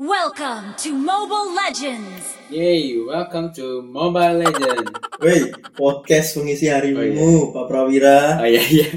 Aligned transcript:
Welcome 0.00 0.72
to 0.80 0.96
Mobile 0.96 1.52
Legends! 1.52 2.32
Yay, 2.48 2.96
welcome 3.04 3.52
to 3.52 3.84
Mobile 3.84 4.40
Legend. 4.40 4.88
Woi, 5.22 5.52
podcast 5.76 6.40
pengisi 6.40 6.72
harimu, 6.72 6.96
Oh, 6.96 7.04
iya. 7.04 7.52
Pak 7.52 7.64
Prawira. 7.68 8.18
Oh 8.40 8.48
iya 8.48 8.64
iya. 8.64 8.88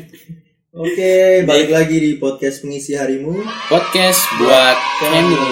Oke, 0.72 1.44
balik 1.44 1.76
lagi 1.76 2.00
di 2.00 2.12
podcast 2.16 2.64
pengisi 2.64 2.96
harimu. 2.96 3.36
Podcast 3.68 4.24
buat 4.40 4.78
kamu. 5.04 5.44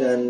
Dan 0.00 0.20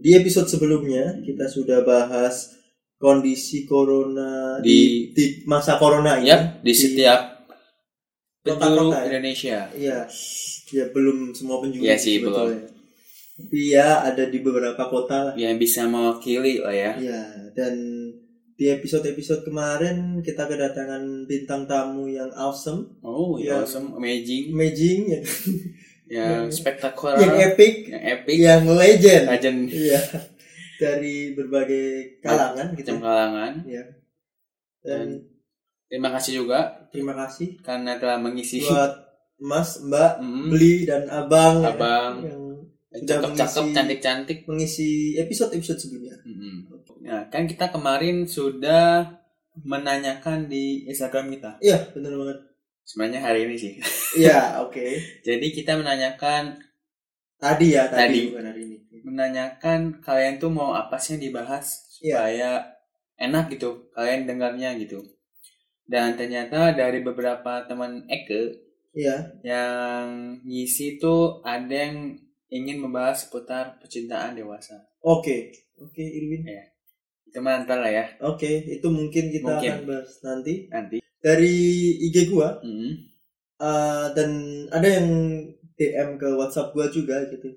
di 0.00 0.10
episode 0.16 0.48
sebelumnya 0.48 1.20
kita 1.20 1.44
sudah 1.44 1.84
bahas 1.84 2.56
kondisi 2.96 3.68
corona 3.68 4.64
di, 4.64 5.12
di 5.12 5.44
masa 5.44 5.76
corona 5.76 6.16
ini. 6.16 6.32
Yap, 6.32 6.64
di 6.64 6.72
setiap 6.72 7.20
penjuru 8.40 8.96
Kota-kota 8.96 8.96
ya? 8.96 9.06
Indonesia. 9.12 9.58
Iya, 9.76 9.98
ya 10.72 10.84
belum 10.88 11.36
semua 11.36 11.60
penjuru. 11.60 11.84
Iya 11.84 12.00
sih, 12.00 12.16
sebetulnya. 12.16 12.64
Tapi 12.64 12.80
ya 13.50 14.02
ada 14.02 14.24
di 14.24 14.38
beberapa 14.38 14.86
kota 14.86 15.30
lah. 15.30 15.34
Yang 15.34 15.54
bisa 15.60 15.84
mewakili 15.84 16.58
lah 16.58 16.70
ya. 16.70 16.92
Iya, 16.94 17.22
dan 17.52 17.74
di 18.52 18.68
episode-episode 18.68 19.42
kemarin 19.42 20.20
kita 20.20 20.44
kedatangan 20.44 21.02
bintang 21.24 21.64
tamu 21.64 22.06
yang 22.06 22.30
awesome, 22.32 23.00
Oh, 23.00 23.34
Yang- 23.36 23.64
awesome, 23.64 23.88
amazing, 23.94 24.52
amazing, 24.52 25.00
yang, 25.10 25.24
yang 26.06 26.44
spektakuler, 26.48 27.18
yang 27.18 27.36
epic, 27.42 27.72
yang 27.88 28.04
epic, 28.12 28.36
yang 28.38 28.62
legend. 28.68 29.24
legend 29.26 29.58
Iya. 29.66 30.00
Dari 30.78 31.16
berbagai 31.32 31.86
kalangan 32.18 32.74
gitu. 32.74 32.90
macam 32.90 32.98
kalangan. 33.00 33.52
Iya. 33.64 33.84
Dan 34.80 35.06
Terima 35.86 36.08
kasih 36.08 36.40
juga 36.40 36.88
terima 36.88 37.12
kasih 37.12 37.60
karena 37.60 38.00
telah 38.00 38.16
mengisi 38.16 38.64
buat 38.64 38.96
Mas, 39.44 39.76
Mbak, 39.78 40.24
Mm, 40.24 40.48
Beli 40.48 40.74
dan 40.86 41.04
Abang, 41.06 41.60
ya, 41.60 41.68
Abang. 41.68 42.12
yang 42.24 42.41
sudah 42.41 42.41
cakep-cakep, 42.92 43.64
cantik-cantik. 43.72 44.38
mengisi 44.44 45.16
episode-episode 45.16 45.80
sebelumnya. 45.80 46.16
Mm-mm. 46.28 46.68
Nah, 47.02 47.26
kan 47.32 47.48
kita 47.48 47.72
kemarin 47.72 48.28
sudah 48.28 49.08
menanyakan 49.60 50.48
di 50.48 50.84
Instagram 50.86 51.32
kita. 51.32 51.56
Iya, 51.60 51.92
benar 51.92 52.12
banget. 52.16 52.38
Sebenarnya 52.84 53.20
hari 53.22 53.40
ini 53.48 53.56
sih. 53.56 53.72
Iya, 54.12 54.60
oke. 54.60 54.84
Jadi 55.24 55.46
kita 55.56 55.80
menanyakan 55.80 56.60
Tadi 57.40 57.74
ya, 57.74 57.88
tadi, 57.88 57.98
Tadi. 57.98 58.20
bukan 58.30 58.46
hari 58.46 58.60
ini. 58.68 58.76
menanyakan 59.02 59.98
kalian 59.98 60.38
tuh 60.38 60.52
mau 60.52 60.76
apa 60.78 60.94
sih 60.94 61.16
yang 61.18 61.32
dibahas 61.32 61.98
Iya. 61.98 62.22
supaya 62.22 62.50
enak 63.18 63.50
gitu 63.50 63.88
kalian 63.90 64.30
dengarnya 64.30 64.78
gitu. 64.78 65.02
Dan 65.82 66.14
ternyata 66.14 66.70
dari 66.70 67.02
beberapa 67.02 67.64
teman 67.66 68.06
Eke 68.06 68.62
Iya, 68.92 69.32
yang 69.42 70.36
ngisi 70.44 71.00
tuh 71.00 71.40
ada 71.42 71.72
yang 71.72 72.12
ingin 72.52 72.78
membahas 72.78 73.24
seputar 73.24 73.80
percintaan 73.80 74.36
dewasa. 74.36 74.76
oke. 75.00 75.36
Oke, 75.80 76.04
Irwin. 76.04 76.44
Itu 77.26 77.40
mah 77.40 77.64
ntar 77.64 77.80
lah 77.80 77.88
ya 77.90 78.04
Oke, 78.22 78.60
itu 78.68 78.86
mungkin 78.86 79.32
kita 79.32 79.56
Mungkin. 79.56 79.70
akan 79.72 79.82
bahas 79.88 80.10
nanti. 80.22 80.68
nanti. 80.68 80.96
Dari 81.18 81.54
IG 82.06 82.28
gua 82.28 82.60
Mm. 82.60 82.92
eh, 83.58 84.06
dan 84.12 84.30
ada 84.68 84.84
yang 84.86 85.08
DM 85.74 86.20
ke 86.20 86.28
WhatsApp 86.36 86.70
gua 86.70 86.86
juga 86.86 87.24
gitu. 87.26 87.50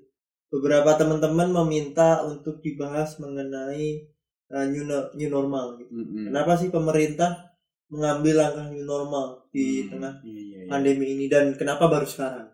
Beberapa 0.48 0.96
teman-teman 0.96 1.52
meminta 1.52 2.24
untuk 2.24 2.58
dibahas 2.58 3.20
mengenai 3.20 4.08
eh, 4.46 4.66
new, 4.70 4.86
no- 4.86 5.10
new 5.12 5.26
normal 5.28 5.76
gitu. 5.76 5.90
Mm-mm. 5.92 6.30
Kenapa 6.30 6.54
sih 6.54 6.70
pemerintah 6.70 7.52
mengambil 7.86 8.34
langkah 8.38 8.66
new 8.66 8.82
normal 8.82 9.46
di 9.50 9.82
Hmm, 9.82 9.90
tengah 9.92 10.14
iya, 10.22 10.40
iya, 10.40 10.58
iya. 10.62 10.70
pandemi 10.70 11.06
ini 11.12 11.26
dan 11.26 11.54
kenapa 11.54 11.86
baru 11.86 12.06
sekarang? 12.06 12.45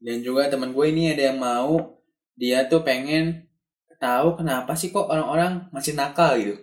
Dan 0.00 0.20
juga 0.20 0.48
teman 0.48 0.72
gue 0.72 0.86
ini 0.86 1.12
ada 1.12 1.28
yang 1.28 1.38
mau 1.38 2.00
dia 2.32 2.64
tuh 2.64 2.80
pengen 2.80 3.44
tahu 3.96 4.32
kenapa 4.34 4.72
sih 4.72 4.88
kok 4.88 5.06
orang-orang 5.06 5.68
masih 5.70 5.92
nakal 5.92 6.34
gitu. 6.34 6.56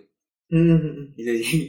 Hmm, 0.48 1.14
Gitu 1.14 1.32
sih. 1.38 1.62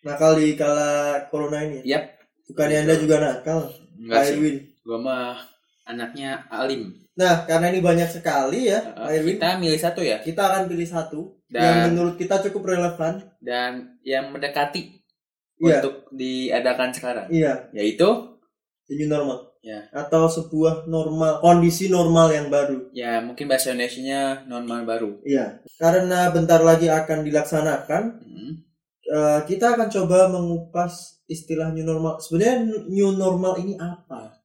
nakal 0.00 0.36
di 0.36 0.52
kala 0.52 0.90
corona 1.26 1.62
ini. 1.62 1.80
ya? 1.82 1.96
Yap. 1.96 2.04
Bukannya 2.46 2.78
anda 2.82 2.94
juga 2.96 3.16
nakal, 3.18 3.60
Enggak 3.94 4.14
Pak 4.14 4.24
sih. 4.24 4.34
Irwin. 4.34 4.56
Gue 4.78 4.98
mah 4.98 5.36
anaknya 5.84 6.44
alim. 6.48 6.92
Nah, 7.12 7.44
karena 7.44 7.68
ini 7.68 7.80
banyak 7.80 8.08
sekali 8.10 8.68
ya, 8.68 8.78
Pak 8.86 9.00
Uh, 9.00 9.10
Irwin. 9.10 9.28
kita 9.34 9.48
milih 9.58 9.76
satu 9.76 10.00
ya 10.00 10.16
Kita 10.18 10.42
akan 10.44 10.62
pilih 10.66 10.86
satu 10.86 11.20
yang 11.46 11.64
dan 11.82 11.90
menurut 11.90 12.14
kita 12.14 12.40
cukup 12.42 12.68
relevan. 12.68 13.24
dan 13.38 13.72
yang 14.02 14.28
mendekati 14.28 15.00
Iya. 15.58 15.80
untuk 15.80 16.06
diadakan 16.10 16.90
sekarang 16.92 17.26
Iya, 17.28 17.66
yaitu 17.72 18.06
the 18.88 18.96
new 18.96 19.06
normal. 19.06 19.52
Ya. 19.60 19.84
Atau 19.92 20.26
sebuah 20.26 20.88
normal, 20.88 21.44
kondisi 21.44 21.92
normal 21.92 22.32
yang 22.32 22.48
baru. 22.48 22.88
ya 22.90 23.20
mungkin 23.20 23.46
bahasa 23.46 23.76
Indonesia 23.76 24.40
normal 24.48 24.88
baru. 24.88 25.10
Iya. 25.22 25.60
Karena 25.76 26.32
bentar 26.32 26.64
lagi 26.64 26.88
akan 26.88 27.22
dilaksanakan, 27.22 28.02
Hmm. 28.24 28.52
eh, 29.04 29.40
kita 29.44 29.76
akan 29.76 29.88
coba 29.92 30.32
mengupas 30.32 31.20
istilah 31.28 31.68
new 31.70 31.84
normal. 31.84 32.16
Sebenarnya 32.18 32.56
new 32.88 33.12
normal 33.12 33.60
ini 33.60 33.76
apa? 33.76 34.40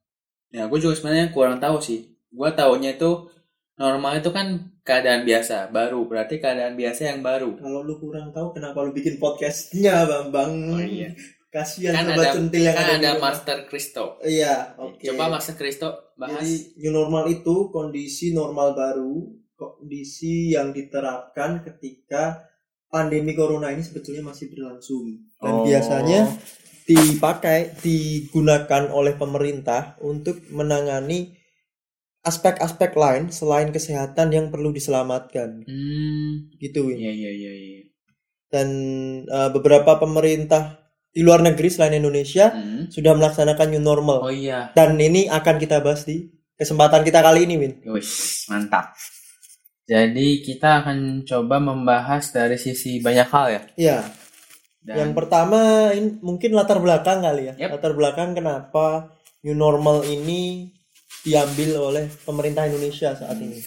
Ya 0.52 0.68
gue 0.68 0.78
juga 0.78 0.94
sebenarnya 0.94 1.32
kurang 1.32 1.58
tahu 1.58 1.80
sih. 1.80 2.14
Gue 2.28 2.52
taunya 2.52 2.92
itu 2.94 3.26
normal 3.74 4.20
itu 4.20 4.30
kan 4.30 4.70
keadaan 4.84 5.24
biasa 5.24 5.72
baru 5.72 6.04
berarti 6.04 6.38
keadaan 6.38 6.76
biasa 6.76 7.10
yang 7.16 7.24
baru. 7.24 7.56
Kalau 7.56 7.80
lu 7.80 7.96
kurang 7.96 8.28
tahu 8.30 8.52
kenapa 8.52 8.84
lu 8.84 8.92
bikin 8.92 9.16
podcastnya, 9.16 10.04
Bambang? 10.04 10.52
Oh 10.70 10.78
iya. 10.78 11.10
Kasihan 11.54 11.94
Kan 11.94 12.04
sobat 12.10 12.18
ada- 12.18 12.34
centil 12.34 12.60
yang 12.60 12.74
Kan 12.74 12.82
ada, 12.84 12.94
di 12.98 13.06
ada. 13.06 13.22
Master 13.22 13.58
Kristo. 13.64 14.18
Iya, 14.20 14.74
oke. 14.74 15.06
Coba 15.06 15.24
Master 15.30 15.54
Kristo 15.54 15.88
bahas. 16.18 16.42
Jadi 16.42 16.82
new 16.82 16.90
normal 16.90 17.30
itu 17.30 17.70
kondisi 17.70 18.34
normal 18.34 18.74
baru, 18.74 19.22
kondisi 19.54 20.50
yang 20.50 20.74
diterapkan 20.74 21.62
ketika 21.62 22.42
pandemi 22.90 23.32
corona 23.32 23.70
ini 23.70 23.80
sebetulnya 23.80 24.26
masih 24.26 24.50
berlangsung. 24.50 25.14
Dan 25.38 25.54
Oh. 25.54 25.62
biasanya 25.62 26.26
dipakai, 26.84 27.78
digunakan 27.78 28.90
oleh 28.90 29.14
pemerintah 29.14 29.94
untuk 30.02 30.42
menangani 30.50 31.38
aspek-aspek 32.20 32.92
lain 32.94 33.30
selain 33.30 33.70
kesehatan 33.70 34.32
yang 34.32 34.46
perlu 34.50 34.68
diselamatkan. 34.68 35.62
Hmm. 35.62 36.50
Gitu, 36.56 36.82
Win. 36.82 36.98
Iya 36.98 37.12
iya 37.12 37.30
iya. 37.30 37.52
iya. 37.54 37.82
Dan 38.50 38.68
eh, 39.22 39.50
beberapa 39.50 39.96
pemerintah 39.96 40.83
di 41.14 41.22
luar 41.22 41.46
negeri 41.46 41.70
selain 41.70 41.94
Indonesia 41.94 42.50
Hmm. 42.50 42.90
sudah 42.90 43.14
melaksanakan 43.14 43.70
new 43.70 43.78
normal. 43.78 44.26
Oh 44.26 44.34
iya. 44.34 44.74
Dan 44.74 44.98
ini 44.98 45.30
akan 45.30 45.62
kita 45.62 45.78
bahas 45.78 46.02
di 46.02 46.26
kesempatan 46.58 47.06
kita 47.06 47.22
kali 47.22 47.46
ini, 47.46 47.54
Win. 47.54 47.72
Wih, 47.86 48.10
mantap. 48.50 48.98
Jadi 49.84 50.42
kita 50.42 50.82
akan 50.82 51.22
coba 51.22 51.60
membahas 51.60 52.34
dari 52.34 52.58
sisi 52.58 52.98
banyak 52.98 53.28
hal 53.30 53.46
ya. 53.46 53.62
Iya. 53.78 53.98
Dan 54.84 54.96
Yang 55.00 55.12
pertama 55.16 55.60
ini 55.94 56.20
mungkin 56.20 56.50
latar 56.52 56.82
belakang 56.82 57.22
kali 57.22 57.52
ya. 57.52 57.54
Yap. 57.56 57.78
Latar 57.78 57.92
belakang 57.96 58.34
kenapa 58.34 59.14
new 59.44 59.56
normal 59.56 60.04
ini 60.04 60.72
diambil 61.24 61.80
oleh 61.80 62.04
pemerintah 62.24 62.68
Indonesia 62.68 63.16
saat 63.16 63.36
ini. 63.40 63.60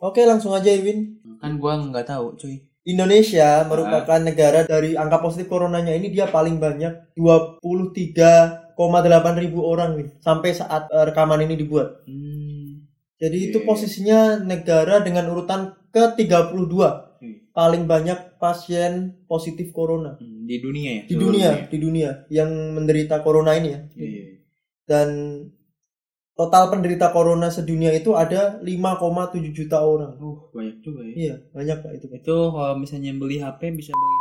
Oke, 0.00 0.24
langsung 0.24 0.52
aja 0.56 0.68
Irwin. 0.72 1.20
kan 1.40 1.56
gua 1.56 1.76
nggak 1.80 2.08
tahu, 2.08 2.36
cuy. 2.36 2.60
Indonesia 2.84 3.60
merupakan 3.68 4.16
negara 4.18 4.64
dari 4.64 4.96
angka 4.96 5.20
positif 5.20 5.52
coronanya 5.52 5.92
ini 5.92 6.08
dia 6.08 6.24
paling 6.26 6.56
banyak 6.56 7.12
23,8 7.12 8.76
ribu 9.44 9.60
orang 9.68 10.00
Win, 10.00 10.08
sampai 10.24 10.56
saat 10.56 10.88
eh, 10.88 11.04
rekaman 11.12 11.44
ini 11.44 11.60
dibuat. 11.60 12.00
Hmm. 12.08 12.88
Jadi 13.20 13.52
itu 13.52 13.60
posisinya 13.68 14.40
negara 14.40 15.04
dengan 15.04 15.28
urutan 15.28 15.76
ke-32 15.92 16.72
Hmm. 17.20 17.52
paling 17.52 17.84
banyak 17.84 18.40
pasien 18.40 19.12
positif 19.28 19.76
corona 19.76 20.16
Di 20.16 20.56
dunia 20.56 20.90
ya. 20.90 21.02
di 21.04 21.12
Seluruh 21.12 21.36
dunia, 21.36 21.50
di 21.68 21.76
dunia 21.76 22.10
yang 22.32 22.48
menderita 22.72 23.20
corona 23.20 23.52
ini 23.60 23.76
ya. 23.76 23.80
Iya. 23.92 24.24
Dan 24.88 25.08
total 26.40 26.72
penderita 26.72 27.12
corona 27.12 27.52
sedunia 27.52 27.92
itu 27.92 28.16
ada 28.16 28.56
5,7 28.64 29.52
juta 29.52 29.84
orang. 29.84 30.16
Uh, 30.16 30.40
banyak 30.56 30.80
juga 30.80 31.04
ya. 31.04 31.12
Iya, 31.12 31.34
banyak 31.52 31.76
Pak 31.84 31.92
itu. 32.00 32.06
Itu 32.16 32.36
kalau 32.48 32.80
misalnya 32.80 33.12
beli 33.12 33.36
HP 33.36 33.60
bisa 33.76 33.92
beli 33.92 34.16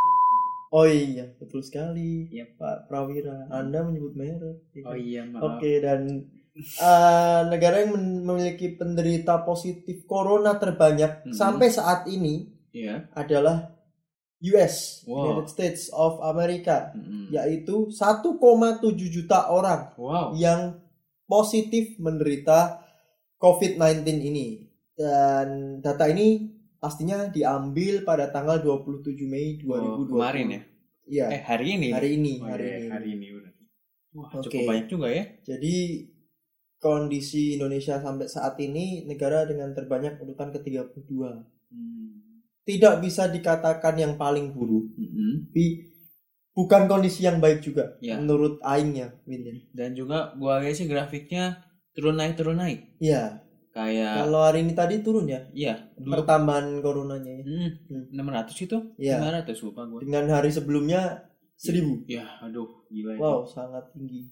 Oh 0.69 0.85
iya, 0.85 1.25
betul 1.39 1.63
sekali. 1.63 2.29
Yap. 2.29 2.59
Pak 2.59 2.77
Prawira, 2.85 3.47
Anda 3.49 3.81
menyebut 3.81 4.13
merek. 4.13 4.69
Oh 4.85 4.93
iya, 4.93 5.25
maaf. 5.25 5.57
Oke, 5.57 5.79
dan 5.81 6.27
eh, 6.59 7.41
negara 7.47 7.81
yang 7.81 7.95
memiliki 8.21 8.75
penderita 8.75 9.41
positif 9.41 10.03
corona 10.03 10.59
terbanyak 10.59 11.23
Mhm. 11.25 11.33
sampai 11.33 11.71
saat 11.71 12.03
ini 12.05 12.51
Iya. 12.75 13.07
adalah 13.15 13.71
US, 14.39 15.07
Wow. 15.07 15.39
United 15.39 15.47
States 15.49 15.81
of 15.89 16.19
America, 16.21 16.91
Mm-mm. 16.93 17.31
yaitu 17.31 17.87
1,7 17.89 19.07
juta 19.09 19.47
orang 19.49 19.95
Wow. 19.95 20.35
yang 20.35 20.77
positif 21.29 21.95
menderita 22.01 22.81
COVID-19 23.37 24.03
ini. 24.25 24.47
Dan 24.97 25.79
data 25.79 26.09
ini 26.09 26.49
pastinya 26.81 27.29
diambil 27.29 28.03
pada 28.03 28.33
tanggal 28.33 28.59
27 28.59 29.29
Mei 29.29 29.61
2020. 29.61 29.69
Oh, 29.69 30.07
kemarin 30.09 30.47
ya. 30.49 30.61
Iya, 31.09 31.25
Eh, 31.31 31.41
hari 31.45 31.67
ini. 31.77 31.87
hari 31.93 32.09
ini, 32.17 32.33
Oh, 32.41 32.49
hari 32.49 32.65
iya, 32.65 32.77
ini. 32.81 32.89
hari 32.89 33.07
ini. 33.15 33.27
Wah, 34.09 34.29
cukup 34.41 34.61
banyak 34.65 34.87
juga 34.89 35.07
ya. 35.13 35.23
Jadi 35.45 35.75
kondisi 36.79 37.59
Indonesia 37.59 37.99
sampai 38.01 38.25
saat 38.25 38.55
ini 38.57 39.05
negara 39.05 39.45
dengan 39.45 39.69
terbanyak 39.75 40.17
urutan 40.17 40.49
ke-32. 40.49 41.11
Hmm. 41.69 42.09
Tidak 42.65 43.01
bisa 43.01 43.25
dikatakan 43.27 43.97
yang 43.97 44.13
paling 44.13 44.53
buruk, 44.53 44.93
Mm-mm. 44.93 45.49
tapi 45.49 45.89
bukan 46.59 46.81
kondisi 46.85 47.23
yang 47.23 47.39
baik 47.39 47.63
juga 47.63 47.95
Ya. 47.99 48.19
menurut 48.19 48.59
aing 48.59 48.91
ya, 48.93 49.07
Win. 49.23 49.41
ya. 49.41 49.53
Dan 49.71 49.95
juga 49.95 50.35
gua 50.35 50.59
lihat 50.59 50.75
sih 50.75 50.85
grafiknya 50.85 51.63
turun 51.91 52.15
naik 52.15 52.35
turun 52.35 52.57
naik. 52.57 52.99
Iya, 52.99 53.47
Kayak 53.69 54.25
kalau 54.25 54.41
hari 54.41 54.65
ini 54.65 54.73
tadi 54.73 54.95
turun 54.99 55.29
ya 55.29 55.45
iya 55.53 55.93
dulu 55.93 56.19
pertambahan 56.19 56.81
coronanya 56.81 57.31
ya. 57.31 57.43
hmm, 57.45 57.69
Hmm. 57.87 58.03
600 58.11 58.57
itu? 58.59 58.77
Iya. 58.97 59.21
500 59.21 59.55
lupa 59.61 59.81
gua. 59.85 59.99
Dengan 60.01 60.25
hari 60.27 60.49
sebelumnya 60.49 61.29
1000. 61.55 62.03
Ya, 62.05 62.25
aduh, 62.39 62.67
gila 62.89 63.13
itu. 63.13 63.21
Wow, 63.21 63.45
sangat 63.45 63.93
tinggi. 63.93 64.25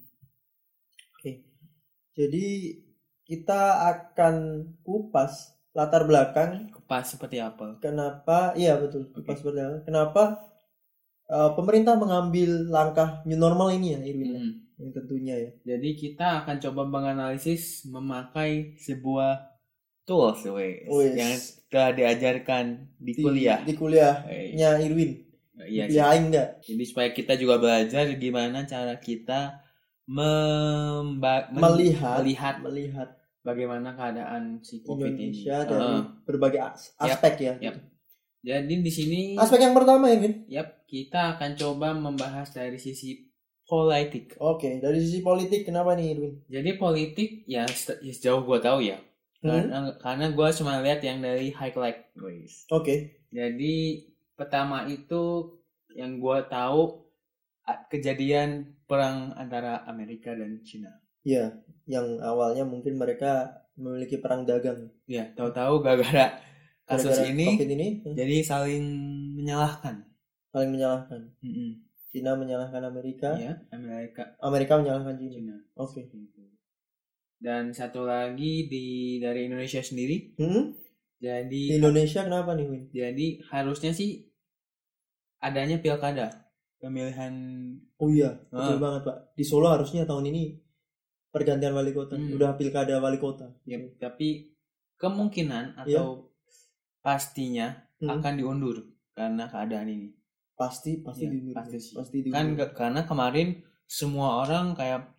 Oke. 1.13 1.31
Jadi 2.13 2.45
kita 3.23 3.61
akan 3.85 4.35
kupas 4.81 5.53
latar 5.69 6.07
belakang 6.07 6.73
Kepas 6.73 7.13
seperti 7.13 7.37
apa? 7.37 7.77
kenapa 7.77 8.55
iya 8.55 8.73
betul 8.75 9.05
Oke. 9.05 9.21
kupas 9.21 9.37
seperti 9.37 9.59
apa. 9.59 9.77
Kenapa 9.85 10.23
uh, 11.27 11.51
pemerintah 11.53 11.95
mengambil 11.95 12.67
langkah 12.67 13.21
new 13.23 13.35
normal 13.35 13.69
ini 13.69 13.93
ya 13.93 13.99
Irwin 14.01 14.29
ya? 14.29 14.39
Hmm. 14.39 14.53
yang 14.77 14.91
tentunya 14.93 15.35
ya. 15.35 15.49
Jadi 15.65 15.89
kita 15.93 16.43
akan 16.43 16.61
coba 16.61 16.81
menganalisis 16.85 17.85
memakai 17.87 18.77
sebuah 18.77 19.57
tools 20.03 20.45
wes, 20.47 20.85
Wes. 20.85 21.13
yang 21.13 21.33
telah 21.67 21.91
diajarkan 21.91 22.65
di 22.95 23.11
kuliah. 23.13 23.59
Di 23.59 23.73
kuliahnya 23.73 24.69
Eh, 24.77 24.85
Irwin. 24.85 25.11
iya 25.65 25.83
sih. 25.83 25.97
kuliah 25.97 26.07
aing 26.07 26.25
enggak? 26.29 26.49
Jadi 26.61 26.83
supaya 26.85 27.09
kita 27.09 27.33
juga 27.35 27.57
belajar 27.57 28.05
gimana 28.15 28.63
cara 28.63 28.95
kita 28.95 29.65
memba- 30.07 31.49
Melihat 31.51 32.21
melihat 32.21 32.55
melihat 32.61 33.09
bagaimana 33.41 33.91
keadaan 33.93 34.61
si 34.61 34.79
COVID 34.79 35.09
Indonesia 35.09 35.57
ini. 35.57 35.67
dari 35.67 35.81
Heeh. 35.89 36.03
berbagai 36.23 36.61
as- 36.61 36.93
aspek 36.97 37.33
ya. 37.41 37.53
yap. 37.59 37.75
Jadi 38.47 38.79
di 38.79 38.91
sini 38.91 39.19
Aspek 39.35 39.59
yang 39.59 39.75
pertama 39.75 40.07
Irwin. 40.07 40.47
yap, 40.47 40.87
kita 40.87 41.35
akan 41.35 41.59
coba 41.59 41.91
membahas 41.91 42.47
dari 42.55 42.79
sisi 42.79 43.27
politik. 43.67 44.39
Oke, 44.39 44.79
dari 44.79 45.03
sisi 45.03 45.19
politik 45.19 45.67
kenapa 45.67 45.99
nih 45.99 46.15
Irwin? 46.15 46.33
Jadi 46.47 46.69
politik 46.79 47.43
ya 47.43 47.67
ya 47.67 48.13
sejauh 48.15 48.47
gue 48.47 48.59
tahu 48.63 48.79
ya. 48.87 49.03
Hmm? 49.43 49.51
Karena 49.51 49.79
karena 49.99 50.25
gue 50.31 50.47
cuma 50.55 50.79
lihat 50.79 51.03
yang 51.03 51.19
dari 51.19 51.51
highlight 51.51 52.15
guys. 52.15 52.63
Oke. 52.71 53.27
Jadi 53.35 54.07
pertama 54.39 54.87
itu 54.87 55.51
yang 55.91 56.23
gue 56.23 56.39
tahu 56.47 57.03
kejadian 57.91 58.79
perang 58.87 59.35
antara 59.35 59.83
Amerika 59.91 60.31
dan 60.31 60.63
Cina. 60.63 61.03
Iya, 61.27 61.59
yang 61.83 62.23
awalnya 62.23 62.63
mungkin 62.63 62.95
mereka 62.95 63.51
memiliki 63.75 64.23
perang 64.23 64.47
dagang. 64.47 64.87
Ya, 65.03 65.27
tahu-tahu 65.35 65.83
gara-gara 65.83 66.39
kasus 66.87 67.19
ini 67.25 67.45
COVID 67.51 67.69
ini 67.69 67.87
hmm, 67.99 68.15
jadi 68.15 68.35
saling 68.41 68.85
menyalahkan. 69.35 69.95
saling 70.47 70.71
menyalahkan. 70.71 71.21
Mm-mm. 71.39 71.83
Cina 72.07 72.33
menyalahkan 72.33 72.81
Amerika, 72.81 73.35
Ya, 73.35 73.59
Amerika 73.69 74.33
Amerika 74.39 74.73
menyalahkan 74.75 75.15
Cina. 75.15 75.33
Cina. 75.33 75.55
Oke. 75.75 76.01
Itu. 76.01 76.41
Dan 77.37 77.69
satu 77.69 78.01
lagi 78.01 78.65
di 78.65 78.85
dari 79.19 79.45
Indonesia 79.45 79.79
sendiri. 79.79 80.33
Hmm? 80.35 80.73
Jadi 81.17 81.61
Di 81.67 81.77
Indonesia 81.77 82.21
kenapa 82.21 82.53
nih, 82.53 82.65
Win? 82.65 82.83
jadi 82.89 83.27
harusnya 83.47 83.89
sih 83.91 84.25
adanya 85.39 85.77
pilkada 85.77 86.45
pemilihan 86.77 87.33
Oh 87.97 88.07
iya, 88.07 88.37
betul 88.47 88.77
Ah. 88.77 88.79
banget, 88.79 89.01
Pak. 89.03 89.17
Di 89.33 89.43
Solo 89.43 89.67
harusnya 89.67 90.05
tahun 90.05 90.29
ini 90.29 90.61
pergantian 91.27 91.73
wali 91.73 91.89
kota, 91.91 92.13
Hmm. 92.15 92.33
udah 92.33 92.53
pilkada 92.53 92.97
wali 92.97 93.17
kota. 93.17 93.49
ya 93.63 93.77
tapi 93.97 94.53
kemungkinan 94.95 95.77
atau 95.77 96.26
pastinya 96.99 97.67
Hmm. 97.97 98.13
akan 98.13 98.33
diundur 98.35 98.77
karena 99.11 99.47
keadaan 99.47 99.89
ini 99.89 100.09
Pasti 100.53 101.01
pasti 101.01 101.25
Iya, 101.25 101.31
diundur. 101.33 101.53
pasti 101.53 101.77
sih. 101.77 101.93
Pasti 101.93 102.17
diundur. 102.19 102.33
kan 102.33 102.45
ke- 102.55 102.73
karena 102.73 103.01
kemarin 103.03 103.47
semua 103.85 104.41
orang 104.41 104.73
kayak 104.73 105.13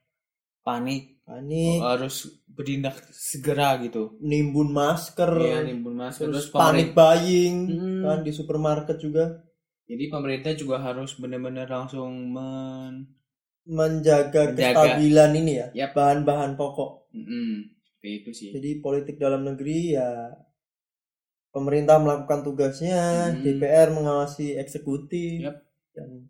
panik 0.60 1.22
panik, 1.22 1.78
harus 1.78 2.26
bertindak 2.46 2.98
segera 3.08 3.78
gitu 3.78 4.18
nimbun 4.20 4.68
masker, 4.70 5.30
Iya, 5.30 5.58
nimbun 5.62 5.94
masker 5.94 6.26
terus 6.26 6.48
terus 6.48 6.54
panik 6.54 6.90
buying 6.90 7.56
Hmm. 7.68 8.02
kan 8.02 8.18
di 8.20 8.32
supermarket 8.32 8.98
juga 8.98 9.24
jadi 9.84 10.04
pemerintah 10.08 10.52
juga 10.52 10.76
harus 10.78 11.14
benar-benar 11.14 11.64
langsung 11.66 12.12
men 12.28 13.14
menjaga, 13.64 14.48
Menjaga. 14.48 14.56
kestabilan 14.74 15.30
ini 15.34 15.52
ya, 15.54 15.66
Yap. 15.76 15.90
bahan-bahan 15.92 16.56
pokok. 16.56 17.12
Mm-mm, 17.12 17.68
seperti 17.84 18.08
itu 18.16 18.30
sih 18.32 18.48
Jadi 18.50 18.80
politik 18.80 19.16
dalam 19.16 19.44
negeri 19.44 19.92
ya 19.92 20.32
pemerintah 21.50 21.96
melakukan 21.96 22.42
tugasnya, 22.42 23.30
Hmm. 23.30 23.40
DPR 23.40 23.90
mengawasi 23.90 24.54
eksekutif. 24.54 25.42
Yap. 25.42 25.58
Dan 25.90 26.28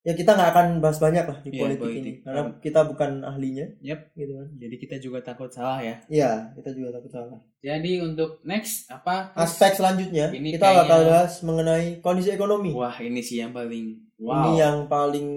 ya 0.00 0.12
kita 0.12 0.32
nggak 0.32 0.50
akan 0.50 0.66
bahas 0.78 0.96
banyak 0.96 1.22
lah 1.22 1.38
di 1.38 1.48
Iya, 1.50 1.58
politik, 1.60 1.82
politik. 1.82 2.00
ini 2.00 2.12
karena 2.22 2.40
kita 2.58 2.80
bukan 2.84 3.10
ahlinya. 3.22 3.66
Yap. 3.80 4.00
Gitu 4.14 4.32
kan. 4.32 4.46
jadi 4.54 4.74
kita 4.78 4.94
juga 4.98 5.18
takut 5.20 5.48
salah 5.48 5.78
ya 5.78 5.94
Iya, 6.06 6.50
kita 6.54 6.68
juga 6.72 6.88
takut 6.94 7.10
salah. 7.10 7.38
jadi 7.58 7.90
untuk 8.02 8.38
next 8.42 8.88
apa 8.88 9.30
Aspek 9.34 9.74
selanjutnya 9.74 10.30
Ini 10.30 10.54
kita 10.54 10.66
bakal 10.66 10.86
kayaknya- 10.86 11.08
bahas 11.10 11.32
mengenai 11.40 11.86
kondisi 12.00 12.28
ekonomi. 12.30 12.70
wah 12.72 12.94
ini 12.96 13.20
sih 13.20 13.38
yang 13.38 13.50
paling 13.50 13.98
Ini 14.14 14.20
wow 14.20 14.54
yang 14.54 14.86
paling 14.86 15.28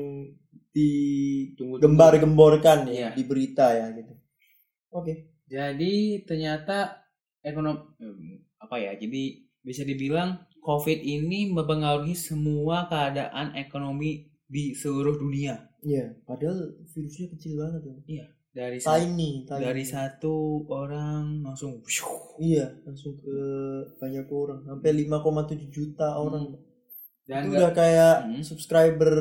digembar-gemborkan 0.74 2.86
ya 2.86 2.94
Iya. 2.94 3.10
di 3.14 3.24
berita 3.24 3.66
ya 3.70 3.86
gitu. 3.92 4.14
Oke. 4.92 5.14
Jadi 5.46 6.24
ternyata 6.24 7.04
ekonomi 7.40 8.43
apa 8.74 8.82
ya? 8.82 8.98
Jadi 8.98 9.24
bisa 9.62 9.86
dibilang 9.86 10.34
COVID 10.58 10.98
ini 10.98 11.54
mempengaruhi 11.54 12.18
semua 12.18 12.90
keadaan 12.90 13.54
ekonomi 13.54 14.26
di 14.44 14.74
seluruh 14.74 15.14
dunia. 15.14 15.62
Iya, 15.80 16.18
padahal 16.26 16.74
virusnya 16.90 17.30
kecil 17.30 17.54
banget 17.56 17.82
ya. 18.08 18.26
Dari 18.50 18.78
sa- 18.78 18.98
Tiny, 18.98 19.46
tiny. 19.46 19.62
dari 19.62 19.84
satu 19.84 20.66
orang 20.66 21.42
langsung 21.44 21.86
Iya, 22.38 22.82
langsung 22.82 23.14
ke 23.16 23.38
banyak 24.00 24.26
orang. 24.26 24.62
Sampai 24.64 24.90
5,7 24.96 25.70
juta 25.70 26.18
orang. 26.18 26.58
dan 27.24 27.48
itu 27.48 27.56
udah 27.56 27.72
kayak 27.72 28.16
Hmm. 28.26 28.44
subscriber 28.44 29.16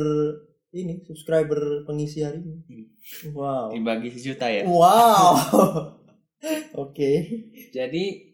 ini, 0.70 1.04
subscriber 1.04 1.84
pengisi 1.84 2.24
hari 2.24 2.40
ini. 2.40 2.56
Hmm. 2.66 2.86
Wow. 3.30 3.70
dibagi 3.70 4.08
sejuta 4.10 4.48
ya. 4.48 4.64
Wow. 4.66 5.38
Oke. 6.82 7.10
Jadi 7.70 8.31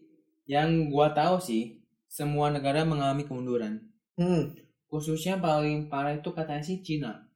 yang 0.49 0.89
gua 0.89 1.13
tahu 1.13 1.37
sih 1.37 1.77
semua 2.09 2.49
negara 2.49 2.81
mengalami 2.81 3.21
kemunduran. 3.23 3.85
Hmm. 4.17 4.49
Khususnya 4.89 5.37
paling 5.37 5.85
parah 5.85 6.17
itu 6.17 6.33
katanya 6.33 6.65
sih 6.65 6.81
Cina. 6.81 7.29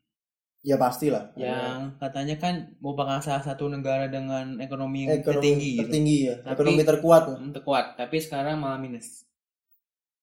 Ya 0.66 0.80
pastilah. 0.80 1.36
Yang 1.38 2.00
katanya 2.02 2.36
kan 2.42 2.56
merupakan 2.82 3.20
salah 3.22 3.46
satu 3.46 3.70
negara 3.70 4.10
dengan 4.10 4.58
ekonomi, 4.58 5.06
yang 5.06 5.22
ekonomi 5.22 5.28
tertinggi 5.44 5.70
gitu. 5.76 5.82
tertinggi 5.86 6.18
ya. 6.26 6.36
Tapi- 6.42 6.54
ekonomi 6.58 6.82
terkuat 6.82 7.24
lah. 7.30 7.38
Hmm, 7.38 7.52
terkuat, 7.54 7.86
tapi 8.00 8.16
sekarang 8.18 8.58
malah 8.58 8.80
minus. 8.82 9.28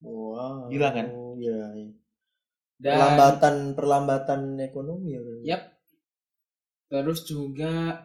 Wow. 0.00 0.66
Gila 0.72 0.90
kan? 0.90 1.06
Iya, 1.38 1.60
iya. 1.76 1.90
Dan 2.80 2.96
Perlambatan 2.96 3.54
perlambatan 3.76 4.40
ekonomi 4.58 5.12
ya. 5.12 5.20
Yap. 5.54 5.62
Terus 6.88 7.28
juga 7.28 8.02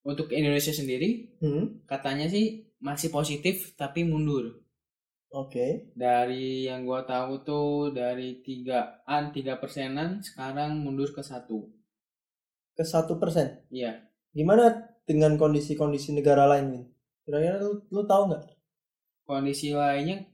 untuk 0.00 0.30
Indonesia 0.30 0.70
sendiri 0.70 1.36
Hmm. 1.42 1.84
katanya 1.84 2.30
sih 2.30 2.63
masih 2.84 3.08
positif 3.08 3.72
tapi 3.80 4.04
mundur. 4.04 4.60
Oke. 5.32 5.90
Dari 5.96 6.68
yang 6.68 6.84
gua 6.84 7.02
tahu 7.08 7.42
tuh 7.42 7.90
dari 7.96 8.44
tigaan 8.44 9.32
tiga 9.32 9.56
persenan 9.56 10.20
sekarang 10.20 10.84
mundur 10.84 11.10
ke 11.10 11.24
satu. 11.24 11.64
Ke 12.76 12.84
satu 12.84 13.16
persen. 13.16 13.64
Iya. 13.72 14.04
Gimana 14.36 14.94
dengan 15.08 15.40
kondisi-kondisi 15.40 16.12
negara 16.12 16.44
lain, 16.44 16.66
Win? 16.70 16.84
Kira-kira 17.24 17.56
lu, 17.58 17.82
lu 17.88 18.04
tahu 18.04 18.30
nggak? 18.30 18.44
Kondisi 19.24 19.72
lainnya 19.72 20.28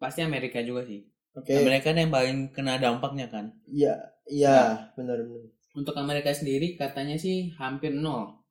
pasti 0.00 0.24
Amerika 0.24 0.64
juga 0.64 0.88
sih. 0.88 1.04
Oke. 1.36 1.52
Amerika 1.52 1.92
yang 1.92 2.10
paling 2.10 2.50
kena 2.50 2.80
dampaknya 2.80 3.28
kan. 3.28 3.52
Iya, 3.68 3.94
iya, 4.26 4.90
benar-benar. 4.96 5.48
Untuk 5.72 5.96
Amerika 5.96 6.32
sendiri 6.32 6.76
katanya 6.76 7.16
sih 7.16 7.52
hampir 7.56 7.92
nol. 7.94 8.42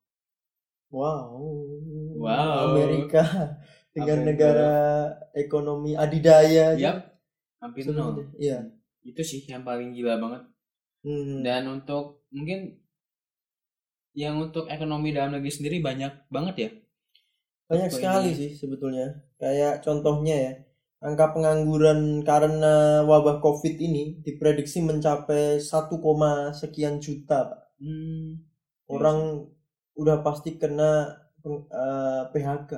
Wow. 0.90 1.38
Wow. 2.22 2.74
Amerika 2.74 3.22
dengan 3.94 4.18
Amerika. 4.22 4.28
negara 4.30 4.72
ekonomi 5.34 5.92
adidaya. 5.98 6.78
Yap. 6.78 6.96
Hampir 7.62 7.82
Sebenarnya. 7.86 8.26
nol. 8.26 8.38
Iya. 8.38 8.58
Itu 9.02 9.22
sih 9.22 9.42
yang 9.46 9.62
paling 9.62 9.94
gila 9.94 10.18
banget. 10.18 10.42
Hmm. 11.02 11.42
Dan 11.42 11.62
untuk 11.68 12.22
mungkin 12.30 12.78
yang 14.12 14.36
untuk 14.38 14.68
ekonomi 14.68 15.10
dalam 15.10 15.32
negeri 15.34 15.52
sendiri 15.52 15.76
banyak 15.80 16.28
banget 16.28 16.54
ya. 16.58 16.70
Banyak 17.70 17.88
sekali 17.88 18.30
ini? 18.32 18.38
sih 18.38 18.50
sebetulnya. 18.60 19.08
Kayak 19.40 19.80
contohnya 19.80 20.36
ya, 20.36 20.52
angka 21.00 21.32
pengangguran 21.32 22.20
karena 22.20 23.00
wabah 23.08 23.40
Covid 23.40 23.80
ini 23.80 24.20
diprediksi 24.20 24.84
mencapai 24.84 25.56
1, 25.58 26.52
sekian 26.52 27.00
juta, 27.00 27.48
Pak. 27.48 27.60
Hmm, 27.80 28.44
Orang 28.92 29.48
udah 29.96 30.20
pasti 30.20 30.60
kena 30.60 31.21
eh, 31.44 32.22
PHK 32.28 32.70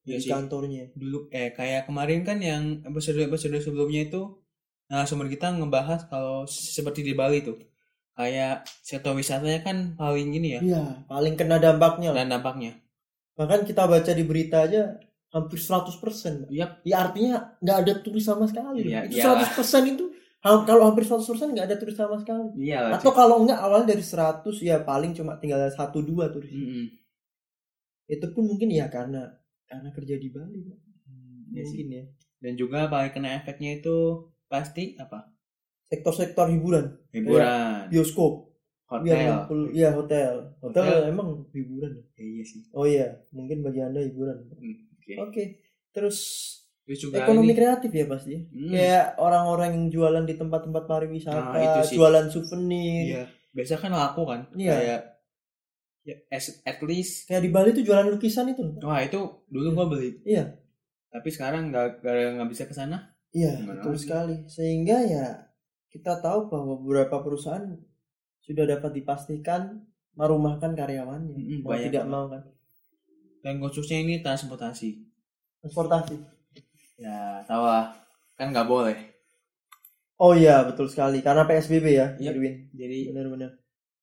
Iya 0.00 0.16
di 0.16 0.22
sih. 0.22 0.30
kantornya. 0.30 0.84
dulu 0.92 1.28
eh 1.30 1.50
kayak 1.50 1.84
kemarin 1.84 2.22
kan 2.22 2.40
yang 2.40 2.80
episode 2.82 3.20
episode 3.20 3.58
sebelumnya 3.58 4.06
itu 4.06 4.22
nah 4.86 5.04
sumber 5.04 5.26
kita 5.26 5.52
ngebahas 5.52 6.06
kalau 6.06 6.42
seperti 6.44 7.00
di 7.00 7.12
Bali 7.12 7.40
tuh 7.40 7.60
kayak 8.12 8.66
sektor 8.80 9.12
wisatanya 9.12 9.60
kan 9.60 9.76
paling 9.94 10.28
gini 10.28 10.48
ya 10.50 10.60
Iya, 10.60 10.82
paling 11.04 11.34
kena 11.34 11.56
dampaknya. 11.56 12.10
lah. 12.10 12.16
dan 12.18 12.32
dampaknya 12.32 12.72
Bahkan 13.32 13.64
kita 13.64 13.86
baca 13.86 14.10
di 14.10 14.20
berita 14.20 14.62
aja 14.62 15.00
hampir 15.30 15.56
100%. 15.56 15.96
Mbak. 16.44 16.48
Yap. 16.50 16.70
Ya 16.82 16.96
artinya 17.00 17.34
nggak 17.56 17.78
ada 17.78 17.92
turis 17.96 18.20
sama 18.20 18.44
sekali. 18.44 18.84
Iya, 18.84 19.06
itu 19.06 19.16
iyalah. 19.16 19.48
100% 19.48 19.88
itu 19.88 20.04
ha- 20.40 20.60
kalau 20.60 20.82
hampir 20.84 21.04
100% 21.04 21.24
nggak 21.48 21.64
ada 21.64 21.76
turis 21.76 21.94
sama 21.94 22.18
sekali. 22.18 22.52
iya 22.58 22.92
Atau 22.92 23.14
kalau 23.14 23.40
enggak 23.40 23.56
awalnya 23.56 23.94
dari 23.94 24.02
100 24.02 24.44
ya 24.60 24.82
paling 24.82 25.14
cuma 25.14 25.38
tinggal 25.38 25.56
satu 25.70 26.02
dua 26.02 26.28
turis. 26.28 26.52
Mm-mm. 26.52 26.84
Itu 28.10 28.26
pun 28.30 28.44
mungkin 28.44 28.68
ya 28.68 28.86
karena 28.86 29.22
karena 29.64 29.88
kerja 29.88 30.14
di 30.16 30.28
Bali. 30.28 30.60
Pak. 30.66 30.78
Iya 31.50 31.62
sih. 31.62 31.82
mungkin 31.82 31.88
ya. 31.92 32.04
dan 32.40 32.52
juga 32.54 32.86
paling 32.86 33.10
kena 33.10 33.36
efeknya 33.36 33.76
itu 33.76 33.96
pasti 34.46 34.94
apa 34.96 35.28
Sektor-sektor 35.86 36.46
hiburan, 36.48 36.86
hiburan 37.10 37.90
bioskop, 37.90 38.54
hotel 38.86 39.10
ya, 39.10 39.34
ya 39.74 39.88
hotel. 39.90 40.54
hotel. 40.62 40.86
Hotel. 40.86 41.10
emang 41.10 41.28
hiburan. 41.50 41.90
ya? 41.92 42.04
Ya, 42.14 42.24
iya 42.24 42.44
sih 42.44 42.60
Oh 42.70 42.86
iya, 42.86 43.06
mungkin 43.30 43.60
bagi 43.60 43.82
anda 43.82 43.98
hiburan. 43.98 44.38
Hmm, 44.48 44.86
oke 44.94 45.12
Oke, 45.20 45.42
terus 45.90 46.18
terus 46.86 46.98
juga 47.02 47.18
ekonomi 47.20 47.50
ini 47.50 47.58
kreatif 47.58 47.90
ya 47.90 48.06
pasti. 48.06 48.30
ya? 48.30 48.40
Hmm, 48.46 48.70
Kayak 48.70 49.06
orang-orang 49.18 49.68
yang 49.74 49.86
jualan 49.90 50.24
di 50.24 50.34
tempat-tempat 50.34 50.82
pariwisata, 50.86 51.58
Nah, 51.58 51.82
jualan 51.84 52.26
souvenir. 52.30 53.04
iya 53.10 53.22
biasa 53.50 53.74
kan 53.76 53.90
laku 53.90 54.22
kan 54.22 54.46
Iya. 54.54 54.70
kayak 54.72 55.00
ya, 56.02 56.16
as- 56.28 56.60
at 56.62 56.78
least 56.80 57.26
Kayak 57.26 57.42
di 57.44 57.50
Bali 57.50 57.70
tuh 57.70 57.82
jualan 57.82 58.08
lukisan 58.08 58.48
itu. 58.48 58.62
loh. 58.62 58.74
wah 58.82 59.00
itu 59.00 59.18
dulu 59.46 59.68
gua 59.72 59.86
beli 59.86 60.20
Iya. 60.22 60.56
tapi 61.08 61.28
sekarang 61.28 61.68
nggak 61.68 62.00
nggak 62.02 62.48
bisa 62.48 62.64
ke 62.64 62.72
sana 62.72 63.10
Iya, 63.30 63.62
betul 63.62 63.94
lagi? 63.94 64.02
sekali. 64.02 64.36
Sehingga 64.46 64.98
ya 65.00 65.26
kita 65.86 66.18
tahu 66.18 66.50
bahwa 66.50 66.74
beberapa 66.78 67.18
perusahaan 67.20 67.62
sudah 68.40 68.66
dapat 68.68 68.90
dipastikan 68.92 69.86
merumahkan 70.12 70.74
karyawannya. 70.74 71.34
Mm-mm, 71.34 71.62
mau 71.62 71.70
banyak 71.72 71.88
tidak 71.88 72.06
mau 72.06 72.26
kan. 72.26 72.42
dan 73.40 73.56
khususnya 73.56 73.98
ini 73.98 74.18
transportasi 74.18 75.06
Transportasi. 75.58 76.16
ya 76.96 77.40
tahu 77.42 77.62
lah 77.62 77.94
kan 78.34 78.50
nggak 78.50 78.66
boleh 78.66 78.98
Oh 80.16 80.36
iya, 80.36 80.60
betul 80.62 80.84
sekali. 80.84 81.24
Karena 81.24 81.48
PSBB 81.48 81.86
ya, 81.90 82.12
Yap. 82.18 82.36
Irwin. 82.36 82.68
jadi 82.70 83.08
Benar-benar. 83.08 83.56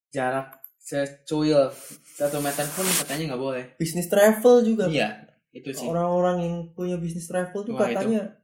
jarak 0.09 0.56
secuil 0.77 1.69
satu 2.15 2.39
meter 2.39 2.65
pun 2.67 2.85
katanya 2.85 3.33
nggak 3.33 3.41
boleh 3.41 3.63
Bisnis 3.75 4.07
travel 4.07 4.63
juga. 4.63 4.87
iya 4.87 5.25
itu 5.51 5.69
sih 5.71 5.85
Orang-orang 5.85 6.37
yang 6.41 6.55
punya 6.71 6.95
bisnis 6.95 7.25
travel 7.25 7.61
tuh 7.61 7.73
Wah, 7.73 7.89
katanya 7.89 8.37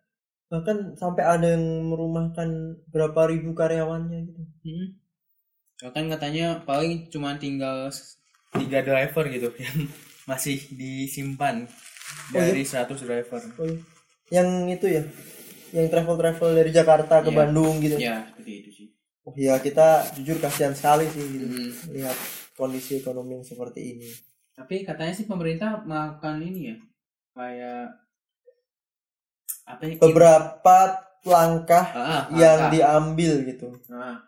bahkan 0.47 0.93
sampai 0.93 1.23
ada 1.23 1.47
yang 1.49 1.65
merumahkan 1.83 2.49
berapa 2.87 3.25
ribu 3.25 3.53
karyawannya 3.53 4.19
gitu. 4.23 4.41
Hmm. 4.63 4.87
Bahkan 5.81 6.03
katanya 6.09 6.61
paling 6.61 7.09
cuma 7.09 7.33
tinggal 7.35 7.89
tiga 8.51 8.79
driver 8.81 9.25
gitu 9.27 9.49
yang 9.63 9.89
masih 10.23 10.61
disimpan 10.69 11.65
Oh, 12.29 12.37
iya? 12.37 12.53
dari 12.53 12.61
100 12.61 12.93
driver. 12.99 13.41
Oh, 13.57 13.65
iya. 13.65 13.79
Yang 14.29 14.47
itu 14.71 14.85
ya, 14.85 15.03
yang 15.73 15.87
travel-travel 15.89 16.49
dari 16.53 16.69
Jakarta 16.69 17.25
ke 17.25 17.33
Iya. 17.33 17.35
Bandung 17.35 17.75
gitu. 17.81 17.97
Ya, 17.97 18.29
seperti 18.29 18.51
itu 18.53 18.69
sih. 18.69 18.87
Oh 19.23 19.33
iya, 19.33 19.55
kita 19.57 19.87
jujur 20.13 20.35
kasihan 20.37 20.71
sekali 20.71 21.07
sih 21.07 21.23
gitu. 21.23 21.45
Hmm. 21.45 21.71
Lihat 21.91 22.17
kondisi 22.53 22.99
ekonomi 22.99 23.35
yang 23.35 23.43
seperti 23.43 23.95
ini. 23.95 24.09
Tapi 24.51 24.83
katanya 24.83 25.11
sih 25.11 25.23
pemerintah 25.23 25.81
melakukan 25.81 26.37
ini 26.39 26.69
ya, 26.69 26.77
kayak 27.33 27.87
apa 29.63 29.81
ya? 29.81 29.95
Beberapa 29.97 30.77
langkah 31.23 31.85
Ah, 31.89 31.97
ah, 31.97 32.23
yang 32.29 32.59
langkah. 32.61 32.71
diambil 32.71 33.33
gitu 33.43 33.67
Ah, 33.89 34.19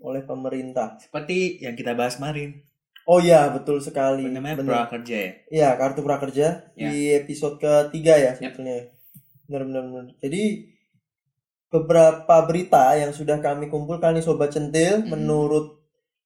oleh 0.00 0.24
pemerintah. 0.24 0.96
seperti 0.98 1.60
yang 1.60 1.76
kita 1.76 1.92
bahas 1.92 2.16
kemarin, 2.16 2.64
Oh 3.04 3.18
iya, 3.18 3.50
betul 3.50 3.76
sekali. 3.78 4.24
namanya 4.24 4.56
Benar. 4.58 4.72
prakerja 4.86 5.16
ya. 5.18 5.32
Iya, 5.50 5.68
kartu 5.74 6.00
prakerja 6.00 6.46
Ya. 6.72 6.88
di 6.88 7.12
episode 7.14 7.58
ketiga 7.58 8.14
ya 8.14 8.32
sebetulnya. 8.32 8.88
Benar 9.44 9.62
benar 9.66 9.82
benar. 9.84 10.04
Jadi 10.18 10.42
beberapa 11.70 12.36
berita 12.50 12.98
yang 12.98 13.14
sudah 13.14 13.38
kami 13.38 13.70
kumpulkan 13.70 14.18
nih 14.18 14.26
sobat 14.26 14.50
centil 14.50 15.06
Hmm. 15.06 15.14
menurut 15.14 15.78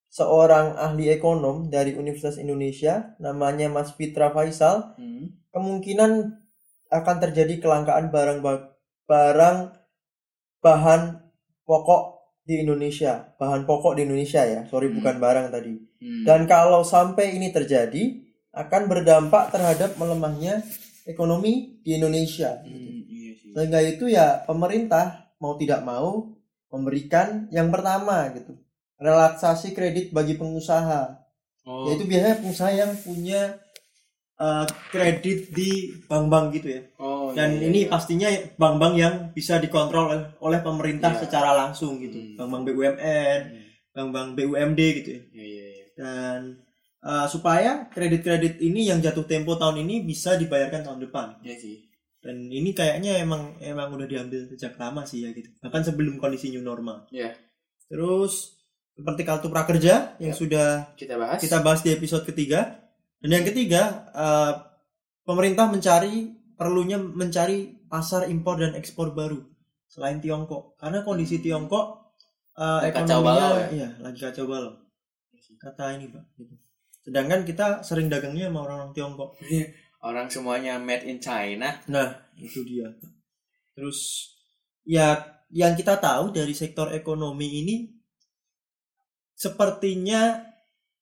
seorang 0.09 0.79
ahli 0.79 1.13
ekonom 1.13 1.69
dari 1.69 1.93
Universitas 1.93 2.41
Indonesia 2.41 3.13
namanya 3.21 3.69
Mas 3.69 3.93
Fitra 3.93 4.33
Faisal 4.33 4.97
Hmm. 4.97 5.37
kemungkinan 5.53 6.41
akan 6.89 7.17
terjadi 7.21 7.61
kelangkaan 7.61 8.09
barang 8.09 8.41
ba- 8.41 8.73
barang 9.05 9.75
bahan 10.65 11.21
pokok 11.69 12.03
di 12.45 12.61
Indonesia, 12.61 13.33
bahan 13.37 13.65
pokok 13.65 13.97
di 13.97 14.05
Indonesia 14.05 14.45
ya. 14.45 14.65
Sorry 14.69 14.89
Hmm. 14.89 15.01
bukan 15.01 15.17
barang 15.21 15.47
tadi. 15.53 15.75
Hmm. 16.01 16.25
Dan 16.25 16.41
kalau 16.45 16.85
sampai 16.85 17.37
ini 17.37 17.53
terjadi, 17.53 18.21
akan 18.55 18.87
berdampak 18.87 19.51
terhadap 19.51 19.99
melemahnya 19.99 20.63
ekonomi 21.05 21.83
di 21.83 21.99
Indonesia. 21.99 22.63
Hmm, 22.63 23.03
sih. 23.11 23.51
Sehingga 23.51 23.83
itu 23.83 24.07
ya 24.07 24.47
pemerintah 24.47 25.24
mau 25.45 25.61
tidak 25.61 25.85
mau 25.85 26.33
memberikan 26.73 27.45
yang 27.53 27.69
pertama 27.69 28.33
gitu, 28.33 28.57
relaksasi 28.97 29.77
kredit 29.77 30.11
bagi 30.11 30.35
pengusaha. 30.35 31.21
Oh, 31.65 31.89
Yaitu 31.89 32.05
biasanya 32.05 32.41
pengusaha 32.41 32.73
yang 32.73 32.93
punya 32.99 33.57
uh, 34.37 34.65
kredit 34.91 35.49
di 35.49 35.71
bank-bank 36.05 36.47
gitu 36.57 36.69
ya. 36.77 36.83
oh, 36.99 37.33
Dan 37.33 37.57
iya, 37.57 37.73
ini 37.73 37.81
iya. 37.85 37.91
pastinya 37.91 38.29
bank-bank 38.57 38.95
yang 38.97 39.15
bisa 39.33 39.57
dikontrol 39.57 40.13
oleh, 40.13 40.21
oleh 40.41 40.61
pemerintah 40.61 41.17
Iya. 41.17 41.21
secara 41.25 41.57
langsung 41.57 41.97
gitu. 42.01 42.17
Hmm. 42.21 42.37
Bank-bank 42.37 42.63
BUMN, 42.69 43.41
Hmm. 43.49 43.65
bank-bank 43.97 44.29
BUMD 44.37 44.81
gitu 45.01 45.09
ya 45.09 45.21
Iya, 45.33 45.45
iya, 45.47 45.65
iya. 45.65 45.85
dan 45.97 46.39
uh, 47.01 47.27
supaya 47.31 47.87
kredit-kredit 47.89 48.61
ini 48.61 48.91
yang 48.91 49.01
jatuh 49.01 49.25
tempo 49.25 49.55
tahun 49.55 49.81
ini 49.87 50.05
bisa 50.05 50.37
dibayarkan 50.37 50.83
tahun 50.85 51.01
depan 51.01 51.27
Iya 51.41 51.57
sih. 51.57 51.77
Dan 52.25 52.49
ini 52.49 52.73
kayaknya 52.73 53.21
emang 53.21 53.53
emang 53.61 53.93
udah 53.93 54.09
diambil 54.09 54.49
sejak 54.49 54.75
lama 54.75 55.05
sih 55.05 55.23
ya 55.23 55.31
gitu 55.31 55.53
bahkan 55.61 55.85
sebelum 55.85 56.17
kondisi 56.17 56.49
new 56.49 56.65
normal 56.65 57.05
Iya. 57.13 57.37
terus 57.87 58.57
seperti 58.97 59.23
kartu 59.23 59.53
prakerja 59.53 60.17
yang 60.17 60.33
Ya. 60.33 60.39
sudah 60.39 60.69
Kita 60.97 61.21
bahas. 61.21 61.39
kita 61.39 61.61
bahas 61.61 61.85
di 61.85 61.93
episode 61.93 62.25
ketiga 62.25 62.81
dan 63.21 63.31
yang 63.31 63.45
ketiga 63.45 64.09
uh, 64.11 64.53
pemerintah 65.23 65.69
mencari 65.69 66.33
perlunya 66.55 66.97
mencari 66.97 67.85
pasar 67.85 68.25
impor 68.27 68.57
dan 68.57 68.73
ekspor 68.73 69.13
baru 69.13 69.45
selain 69.85 70.19
Tiongkok 70.19 70.81
karena 70.81 71.05
kondisi 71.05 71.39
Tiongkok 71.39 72.17
uh, 72.57 72.81
Lagi 72.81 72.95
kacau 72.95 73.21
ekonominya 73.21 73.27
balau 73.27 73.55
ya? 73.55 73.69
iya 73.71 73.89
lagi 74.01 74.19
kacau 74.19 74.47
balau 74.49 74.73
kata 75.55 75.97
ini 75.97 76.09
pak 76.09 76.25
gitu. 76.35 76.55
sedangkan 77.05 77.45
kita 77.45 77.67
sering 77.83 78.09
dagangnya 78.09 78.49
sama 78.49 78.65
orang-orang 78.65 78.93
Tiongkok 78.93 79.31
Orang 80.05 80.29
semuanya 80.29 80.77
made 80.77 81.09
in 81.09 81.17
China. 81.17 81.73
nah 81.89 82.13
itu 82.37 82.61
dia 82.63 82.93
terus 83.73 84.29
ya 84.85 85.17
yang 85.49 85.73
kita 85.73 85.97
tahu 85.97 86.29
dari 86.31 86.53
sektor 86.53 86.93
ekonomi 86.93 87.49
ini 87.59 87.77
sepertinya 89.35 90.45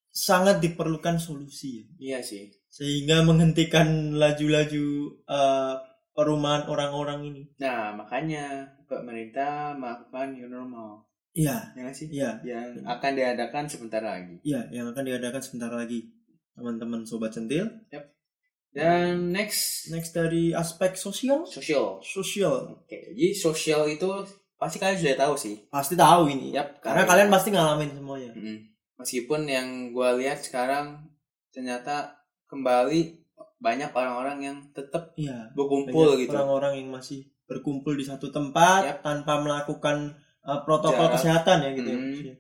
sangat 0.09 0.61
diperlukan 0.61 1.17
solusi 1.17 1.83
ya 1.99 2.17
Iya 2.17 2.19
sih. 2.23 2.45
sehingga 2.69 3.21
menghentikan 3.23 4.17
laju-laju 4.17 4.87
eh, 5.27 5.75
perumahan 6.13 6.69
orang-orang 6.69 7.21
ini. 7.25 7.43
Nah, 7.57 7.97
makanya 7.97 8.69
pemerintah 8.85 9.73
melakukan 9.73 10.37
new 10.37 10.45
normal. 10.45 11.09
Iya, 11.33 11.73
Ya 11.73 11.89
sih? 11.89 12.13
iya, 12.13 12.37
Yang 12.45 12.85
akan 12.85 13.13
diadakan 13.17 13.65
sebentar 13.65 14.05
lagi. 14.05 14.37
iya, 14.45 14.69
yang 14.69 14.93
akan 14.93 15.05
diadakan 15.09 15.41
sebentar 15.41 15.73
lagi, 15.73 16.13
teman-teman 16.53 17.01
sobat 17.09 17.33
centil. 17.33 17.65
Dan 18.73 19.31
next, 19.31 19.89
Next 19.89 20.11
dari 20.11 20.51
aspek 20.51 20.97
sosial, 20.97 21.45
sosial. 21.45 22.01
sosial 22.01 22.73
Oke, 22.75 23.13
jadi 23.13 23.31
sosial 23.31 23.85
itu 23.87 24.09
pasti 24.57 24.81
kalian 24.81 24.97
sudah 24.97 25.17
tahu 25.19 25.35
sih. 25.37 25.61
pasti 25.69 25.93
tahu 25.93 26.27
ini, 26.27 26.57
Yap, 26.57 26.81
karena 26.81 27.05
kalian 27.05 27.29
pasti 27.29 27.51
ngalamin 27.51 27.93
semuanya. 27.93 28.33
Mm-mm. 28.33 28.59
Meskipun 28.97 29.41
yang 29.45 29.69
gue 29.91 30.09
lihat 30.19 30.41
sekarang 30.41 31.05
ternyata 31.49 32.17
kembali 32.47 33.21
banyak 33.59 33.91
orang-orang 33.91 34.39
yang 34.41 34.57
tetap 34.71 35.13
Iya, 35.15 35.53
berkumpul 35.53 36.17
banyak 36.17 36.21
gitu. 36.23 36.33
orang-orang 36.33 36.73
yang 36.79 36.89
masih 36.91 37.21
berkumpul 37.45 37.93
di 37.93 38.03
satu 38.03 38.31
tempat 38.31 38.89
Yap. 38.89 38.99
tanpa 39.03 39.37
melakukan 39.39 40.17
eh, 40.41 40.61
protokol 40.63 41.07
Jarak. 41.07 41.15
kesehatan 41.15 41.57
ya 41.61 41.71
gitu. 41.73 41.87
ya, 41.87 41.95
Hmm. 41.95 42.07
maksudnya. 42.09 42.37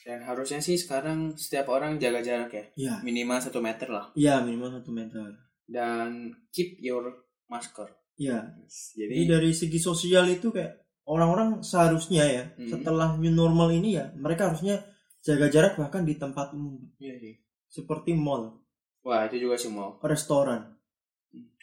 Dan 0.00 0.22
harusnya 0.22 0.58
sih 0.58 0.74
sekarang 0.74 1.34
setiap 1.34 1.68
orang 1.68 1.96
jaga 1.96 2.20
jarak 2.20 2.50
ya, 2.50 2.64
Iya, 2.74 2.94
minimal 3.02 3.36
satu 3.38 3.60
meter 3.60 3.86
lah. 3.86 4.08
iya 4.14 4.40
minimal 4.40 4.72
satu 4.74 4.90
meter. 4.90 5.36
Dan 5.62 6.08
keep 6.48 6.78
your 6.78 7.04
masker. 7.46 7.88
Iya, 8.16 8.52
Jadi, 8.66 9.12
Jadi 9.12 9.24
dari 9.26 9.50
segi 9.50 9.76
sosial 9.76 10.28
itu 10.28 10.48
kayak 10.48 10.76
orang-orang 11.04 11.60
seharusnya 11.60 12.22
ya 12.22 12.44
Hmm. 12.54 12.68
setelah 12.70 13.16
new 13.16 13.30
normal 13.30 13.68
ini 13.70 13.94
ya 13.94 14.12
mereka 14.14 14.46
harusnya 14.46 14.80
jaga 15.20 15.48
jarak 15.48 15.74
bahkan 15.74 16.00
di 16.00 16.14
tempat 16.14 16.52
umum 16.52 16.80
iya 16.96 17.16
sih. 17.16 17.34
seperti 17.66 18.12
mall. 18.12 18.60
Wah 19.00 19.24
itu 19.24 19.36
juga 19.38 19.56
sih 19.56 19.68
mau. 19.68 19.96
restoran 20.02 20.76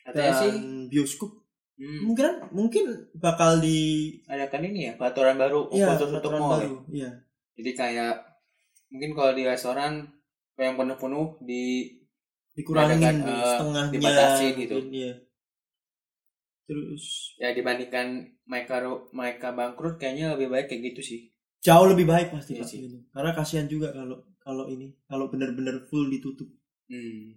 Katanya 0.01 0.32
dan 0.32 0.39
sih 0.39 0.51
bioskop 0.88 1.32
hmm, 1.75 2.00
mungkin 2.03 2.25
mungkin 2.50 2.84
bakal 3.13 3.60
di 3.60 4.10
ada 4.25 4.48
kan 4.48 4.62
ini 4.62 4.88
ya 4.88 4.94
peraturan 4.96 5.36
baru 5.36 5.67
ya 5.70 5.94
untuk 5.94 6.10
peraturan 6.12 6.39
mall. 6.39 6.50
ya. 6.50 6.58
baru 6.58 6.75
iya 6.89 7.12
Jadi 7.53 7.72
kayak 7.74 8.13
mungkin 8.88 9.12
kalau 9.13 9.32
di 9.34 9.44
restoran 9.44 10.08
yang 10.58 10.75
penuh-penuh 10.75 11.44
di 11.44 11.63
dikurangin 12.58 13.22
eh, 13.22 13.46
setengahnya 13.46 13.94
dibatasin 13.94 14.53
gitu. 14.58 14.77
iya. 14.89 15.13
terus 16.67 17.32
ya 17.39 17.53
dibandingkan 17.53 18.27
mereka 18.44 18.84
mereka 19.13 19.53
bangkrut 19.53 19.96
kayaknya 19.96 20.36
lebih 20.36 20.50
baik 20.51 20.67
kayak 20.67 20.82
gitu 20.91 21.01
sih. 21.06 21.20
jauh 21.63 21.88
lebih 21.88 22.03
baik 22.06 22.32
pasti 22.32 22.56
Iya 22.56 22.62
Pak, 22.63 22.70
sih. 22.70 22.79
gitu. 22.84 22.98
karena 23.13 23.32
kasihan 23.32 23.67
juga 23.67 23.94
kalau 23.94 24.17
kalau 24.39 24.65
ini 24.67 24.91
kalau 25.06 25.27
benar-benar 25.27 25.88
full 25.88 26.08
ditutup 26.08 26.48
Hmm. 26.88 27.36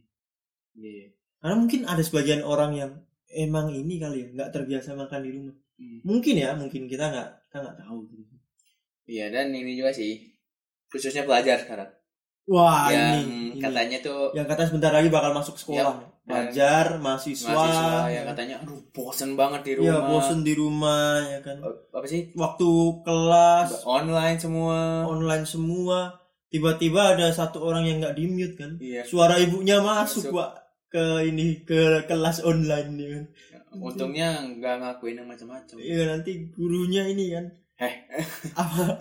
Iya. 0.79 1.11
karena 1.43 1.57
mungkin 1.59 1.83
ada 1.83 1.99
sebagian 2.01 2.47
orang 2.47 2.71
yang 2.73 2.93
emang 3.29 3.75
ini 3.75 3.99
kali 3.99 4.23
ya 4.23 4.29
nggak 4.31 4.51
terbiasa 4.55 4.95
makan 4.95 5.21
di 5.21 5.31
rumah 5.35 5.57
Hmm. 5.81 5.99
mungkin 6.05 6.35
ya 6.37 6.53
mungkin 6.55 6.85
kita 6.87 7.09
nggak 7.09 7.29
kita 7.49 7.57
nggak 7.59 7.79
tahu 7.81 7.99
gitu. 8.13 8.35
Iya 9.11 9.27
dan 9.29 9.51
ini 9.51 9.75
juga 9.75 9.91
sih 9.91 10.30
khususnya 10.91 11.25
pelajar 11.25 11.57
sekarang. 11.63 11.91
Wah 12.51 12.91
yang 12.91 13.23
ini, 13.23 13.55
ini. 13.55 13.61
katanya 13.63 14.03
tuh 14.03 14.35
yang 14.35 14.43
katanya 14.43 14.69
sebentar 14.75 14.91
lagi 14.91 15.07
bakal 15.07 15.31
masuk 15.31 15.55
sekolah. 15.55 15.95
Yap. 16.03 16.09
pelajar 16.31 17.03
mahasiswa, 17.03 17.51
mahasiswa 17.51 18.07
yang 18.07 18.27
katanya 18.31 18.57
aduh 18.63 18.79
bosen 18.95 19.35
banget 19.35 19.67
di 19.67 19.73
ya 19.83 19.99
rumah. 19.99 20.07
bosen 20.15 20.39
di 20.47 20.55
rumah 20.55 21.27
ya 21.27 21.39
kan. 21.43 21.59
Apa 21.91 22.07
sih? 22.07 22.31
Waktu 22.39 22.71
kelas. 23.03 23.83
Online 23.83 24.39
semua. 24.39 25.07
Online 25.11 25.43
semua. 25.47 26.23
Tiba-tiba 26.51 27.19
ada 27.19 27.31
satu 27.35 27.63
orang 27.67 27.87
yang 27.87 27.99
nggak 27.99 28.15
di 28.15 28.25
mute 28.31 28.55
kan. 28.55 28.79
Iya. 28.79 29.03
Suara 29.07 29.43
ibunya 29.43 29.83
masuk 29.83 30.31
Masuk. 30.31 30.39
pak 30.39 30.51
ke 30.91 31.05
ini 31.31 31.63
ke 31.67 32.07
kelas 32.07 32.43
online 32.47 32.91
ya 32.95 33.09
kan. 33.15 33.25
Untungnya 33.79 34.29
nggak 34.43 34.75
ngakuin 34.83 35.19
yang 35.23 35.29
macam-macam. 35.31 35.75
Iya 35.79 36.15
nanti 36.15 36.51
gurunya 36.51 37.11
ini 37.11 37.31
kan 37.35 37.47
Eh. 37.81 37.95
apa 38.61 39.01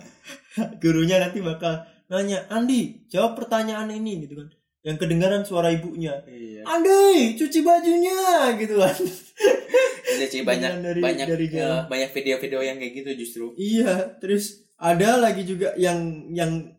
gurunya 0.76 1.16
nanti 1.18 1.38
bakal 1.38 1.80
nanya 2.06 2.48
Andi 2.48 3.06
jawab 3.06 3.36
pertanyaan 3.36 3.86
ini 3.88 4.24
gitu 4.24 4.34
kan 4.34 4.48
yang 4.80 4.96
kedengaran 4.96 5.44
suara 5.44 5.68
ibunya 5.68 6.16
iya 6.24 6.64
Andi 6.64 7.36
cuci 7.36 7.60
bajunya 7.60 8.20
gitu 8.56 8.76
kan 8.76 8.96
Iya 10.10 10.26
sih 10.26 10.42
banyak 10.42 10.82
dari- 10.82 11.00
banyak 11.00 11.26
dari 11.28 11.46
jauh. 11.48 11.86
banyak 11.86 12.10
video-video 12.10 12.60
yang 12.60 12.76
kayak 12.76 12.92
gitu 12.94 13.10
justru 13.16 13.44
iya 13.54 14.16
terus 14.16 14.58
ada 14.74 15.16
lagi 15.16 15.44
juga 15.44 15.72
yang 15.76 15.96
yang 16.28 16.72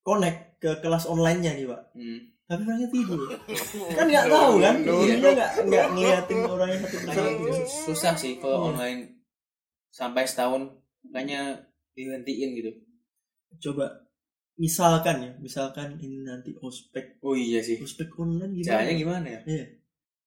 connect 0.00 0.58
ke 0.58 0.78
kelas 0.78 1.04
online-nya 1.04 1.54
nih 1.54 1.66
pak 1.66 1.82
hmm. 1.92 2.18
tapi 2.46 2.62
orangnya 2.62 2.88
tidur 2.88 3.20
kan 3.98 4.06
nggak 4.06 4.26
tahu 4.26 4.52
kan 4.58 4.74
Iya. 4.76 4.86
gurunya 4.86 5.16
nggak 5.20 5.50
nggak 5.66 5.86
ngeliatin 5.92 6.38
orangnya 6.42 6.78
satu 6.80 6.96
persatu 7.00 7.42
susah 7.84 8.14
sih 8.16 8.32
kalau 8.36 8.56
Iya. 8.56 8.66
online 8.72 9.00
sampai 9.88 10.22
setahun 10.24 10.62
makanya 11.02 11.40
dihentiin 11.92 12.50
gitu 12.54 12.70
coba 13.60 14.06
misalkan 14.54 15.16
ya 15.20 15.32
misalkan 15.38 15.96
ini 15.96 16.20
nanti 16.20 16.52
ospek 16.56 17.16
oh 17.20 17.32
iya 17.32 17.58
sih 17.58 17.80
ospek 17.80 18.12
online 18.14 18.52
gimana 18.52 18.68
caranya 18.68 18.94
gimana 18.94 19.26
ya 19.28 19.40
Iya. 19.44 19.64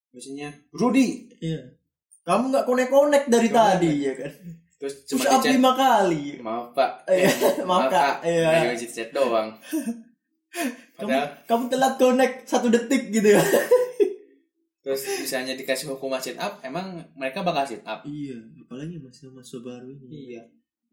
biasanya 0.10 0.50
Rudy 0.72 1.08
Iya. 1.38 1.62
Kamu 2.24 2.50
nggak 2.50 2.64
konek-konek 2.64 3.24
dari 3.28 3.48
Nggak 3.48 3.66
tadi 3.70 3.90
konek. 3.90 4.00
ya 4.02 4.14
kan? 4.16 4.32
terus 4.80 4.94
Push 5.02 5.10
cuma 5.20 5.24
up 5.30 5.44
lima 5.46 5.72
kali. 5.74 6.24
maaf 6.40 6.66
pak 6.72 6.92
Iya, 7.06 7.28
Eh, 7.30 7.64
maaf, 7.64 7.88
Kak. 7.88 8.14
Iya. 8.24 8.48
Cuma 8.74 8.88
chat 8.90 9.10
doang 9.12 9.50
Kamu, 10.94 11.10
padahal 11.10 11.28
kamu 11.44 11.64
telat 11.68 11.94
connect 11.98 12.36
satu 12.46 12.68
detik 12.70 13.10
gitu 13.10 13.26
ya? 13.28 13.42
terus 14.80 15.02
misalnya 15.18 15.54
dikasih 15.54 15.90
hukuman 15.90 16.20
sit 16.20 16.36
up 16.36 16.60
emang 16.62 16.86
mereka 17.14 17.40
bakal 17.40 17.64
sit 17.64 17.80
up 17.82 18.04
iya, 18.04 18.36
apalagi 18.60 19.00
masih 19.00 19.32
masa 19.32 19.58
baru 19.60 19.88
ini. 19.90 20.08
iya 20.30 20.44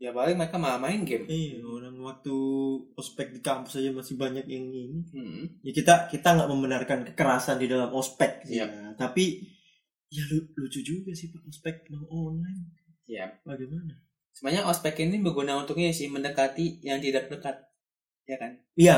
ya 0.01 0.11
paling 0.11 0.33
mereka 0.35 0.57
malah 0.57 0.81
main 0.81 1.05
game 1.05 1.29
Iya, 1.29 1.61
orang 1.61 1.93
waktu 2.01 2.33
ospek 2.95 3.31
di 3.31 3.41
kampus 3.41 3.77
aja 3.77 3.93
masih 3.93 4.17
banyak 4.17 4.43
yang 4.45 4.65
ini. 4.67 5.05
hmm. 5.07 5.61
Ya 5.61 5.71
kita 5.71 6.09
kita 6.09 6.29
nggak 6.35 6.49
membenarkan 6.49 6.99
kekerasan 7.05 7.61
di 7.61 7.69
dalam 7.69 7.93
ospek 7.93 8.43
sih. 8.43 8.57
Iya. 8.57 8.67
ya. 8.67 8.91
Tapi 8.97 9.45
ya 10.09 10.25
lu- 10.27 10.49
lucu 10.57 10.81
juga 10.81 11.13
sih 11.13 11.29
pak 11.29 11.45
ospek 11.45 11.87
mau 11.91 12.09
online. 12.27 12.81
ya 13.05 13.27
Bagaimana? 13.43 13.93
sebenarnya 14.31 14.65
ospek 14.65 14.95
ini 15.01 15.19
berguna 15.19 15.55
untuknya 15.55 15.91
sih 15.91 16.07
mendekati 16.07 16.79
yang 16.81 16.97
tidak 16.99 17.27
dekat 17.27 17.59
ya 18.25 18.37
kan 18.37 18.55
Iya, 18.73 18.97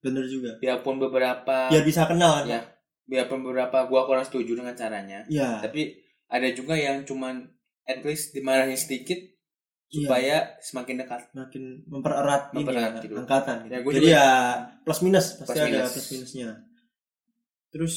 bener 0.00 0.24
juga. 0.26 0.56
biarpun 0.58 0.96
beberapa 0.98 1.68
Biar 1.68 1.84
bisa 1.84 2.04
kenal 2.04 2.42
kan? 2.42 2.48
Ya. 2.48 2.60
biarpun 3.04 3.40
beberapa 3.42 3.84
gua 3.86 4.04
kurang 4.04 4.24
setuju 4.24 4.56
dengan 4.56 4.72
caranya 4.72 5.22
Iya. 5.28 5.60
tapi 5.60 6.00
ada 6.26 6.48
juga 6.50 6.74
yang 6.74 7.04
cuman 7.04 7.44
at 7.84 8.00
least 8.02 8.32
dimarahin 8.32 8.72
sedikit 8.74 9.20
Iya. 9.92 10.08
supaya 10.08 10.36
semakin 10.58 10.96
dekat 10.98 11.20
makin 11.32 11.62
mempererat, 11.84 12.42
Mempererat 12.50 12.90
ini 12.90 12.96
ya, 12.96 13.04
gitu. 13.04 13.14
angkatan 13.14 13.56
gitu. 13.62 13.70
Ya, 13.70 13.80
Jadi 13.82 13.92
juga- 14.00 14.08
ya 14.10 14.26
plus 14.80 15.00
minus 15.00 15.26
pasti 15.36 15.52
Plus 15.52 15.60
ada 15.60 15.68
minus. 15.68 15.92
plus 15.92 16.08
minusnya. 16.10 16.48
Terus 17.68 17.94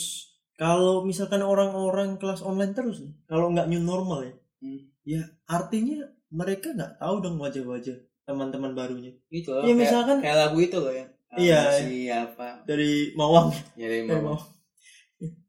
kalau 0.53 1.03
misalkan 1.03 1.39
orang-orang 1.39 2.15
kelas 2.15 2.41
online 2.41 2.71
terus 2.71 2.99
nih, 2.99 3.15
kalau 3.25 3.47
nggak 3.49 3.67
new 3.67 3.79
normal 3.79 4.23
ya, 4.23 4.35
Hmm. 4.59 4.81
ya 5.03 5.21
artinya 5.45 6.03
mereka 6.29 6.71
nggak 6.71 6.97
tahu 6.97 7.15
dong 7.21 7.37
wajah-wajah 7.37 7.95
teman-teman 8.23 8.73
barunya. 8.73 9.15
gitu 9.29 9.51
loh 9.51 9.61
Ya 9.61 9.69
kayak, 9.69 9.79
misalkan 9.79 10.17
kayak 10.19 10.37
lagu 10.41 10.57
itu 10.59 10.75
loh 10.75 10.91
ya 10.91 11.05
Iya, 11.35 11.61
siapa 11.77 12.63
dari 12.63 13.11
Mawang, 13.13 13.51
ya 13.75 13.85
dari 13.85 14.03
dari 14.03 14.07
mama 14.09 14.33
Mawang. 14.33 14.43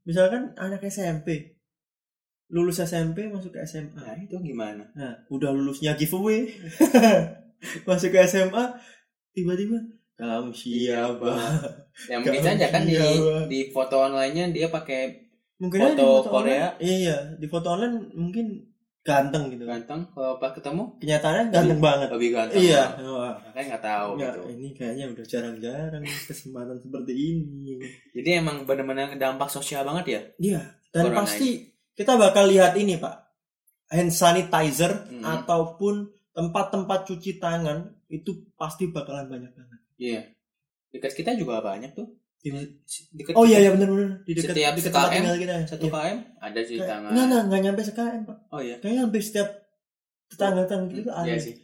Misalkan 0.02 0.54
anak 0.56 0.82
SMP 0.84 1.55
lulus 2.48 2.78
SMP 2.78 3.26
masuk 3.26 3.50
ke 3.50 3.60
SMA. 3.62 3.90
nah 3.92 4.14
itu 4.14 4.36
gimana 4.38 4.86
Nah, 4.92 5.12
udah 5.28 5.50
lulusnya 5.50 5.94
giveaway. 5.94 6.46
Masuk 7.82 8.10
ke 8.10 8.20
SMA, 8.22 8.64
tiba-tiba 9.32 9.80
kamu 10.14 10.48
siapa? 10.50 11.32
ya 12.06 12.16
mungkin 12.20 12.40
saja 12.40 12.66
kan 12.68 12.82
di 12.82 12.96
di 13.46 13.60
foto 13.68 14.00
online-nya 14.02 14.48
dia 14.50 14.68
pakai 14.68 15.24
Mungkin 15.56 15.80
Foto 15.80 15.96
di 15.96 16.28
Korea. 16.28 16.68
online, 16.68 16.76
iya, 16.78 17.16
di 17.34 17.46
foto 17.46 17.68
online 17.70 18.12
mungkin 18.12 18.60
ganteng 19.02 19.48
gitu. 19.48 19.64
ganteng 19.64 20.04
kalau 20.10 20.36
pas 20.36 20.52
ketemu 20.52 20.84
Kenyataannya 20.98 21.44
ganteng 21.48 21.80
banget. 21.80 22.08
lebih 22.12 22.30
ganteng 22.30 22.60
Iya. 22.60 22.82
Wah, 23.02 23.34
kan 23.50 23.62
nggak 23.64 23.80
tahu 23.80 24.10
ya, 24.14 24.28
gitu 24.28 24.40
ini 24.52 24.68
kayaknya 24.70 25.04
udah 25.08 25.24
jarang-jarang 25.24 26.04
kesempatan 26.04 26.76
seperti 26.76 27.12
ini. 27.16 27.80
jadi 28.12 28.28
emang 28.38 28.62
benar-benar 28.62 29.16
dampak 29.16 29.48
sosial 29.48 29.80
banget 29.82 30.04
ya 30.06 30.20
Iya, 30.38 30.60
dan 30.90 31.02
Corona 31.06 31.24
pasti 31.24 31.48
kita 31.96 32.14
bakal 32.14 32.46
lihat 32.46 32.76
ini, 32.76 32.94
Pak. 32.96 33.16
Hand 33.88 34.10
sanitizer 34.10 34.92
Hmm. 35.08 35.22
ataupun 35.22 36.06
tempat-tempat 36.30 37.06
cuci 37.06 37.38
tangan 37.38 37.86
itu 38.06 38.30
pasti 38.54 38.86
bakalan 38.86 39.26
banyak 39.26 39.50
banget. 39.50 39.80
iya 39.96 40.20
dekat 40.88 41.14
kita 41.14 41.32
juga 41.32 41.58
banyak 41.60 41.90
tuh 41.90 42.04
Di- 42.36 42.52
dekat 43.10 43.32
Oh 43.32 43.42
iya 43.42 43.58
ya 43.58 43.72
benar-benar 43.72 44.20
di 44.22 44.36
dekat 44.36 44.52
Setiap 44.52 44.72
di 44.72 44.82
dekat 44.84 45.08
tinggal 45.08 45.36
kita. 45.36 45.54
satu 45.66 45.86
Iya. 45.86 45.94
km 45.96 46.16
ada 46.36 46.58
cuci 46.60 46.76
Kayak- 46.76 46.86
tangan 46.86 47.08
Enggak, 47.08 47.24
enggak, 47.24 47.42
enggak 47.42 47.60
nyampe 47.62 47.82
sekm, 47.82 48.20
Pak. 48.22 48.38
oh 48.46 48.60
iya 48.60 48.76
Kayaknya 48.76 49.00
hampir 49.02 49.22
setiap 49.22 49.48
tetangga-tetangga 50.28 50.86
gitu 50.90 51.00
tuh 51.02 51.14
ada. 51.14 51.26
Iya 51.26 51.36
sih. 51.40 51.54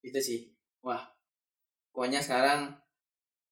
Itu 0.00 0.18
sih. 0.18 0.40
Wah. 0.80 1.02
Pokoknya 1.90 2.20
sekarang 2.20 2.60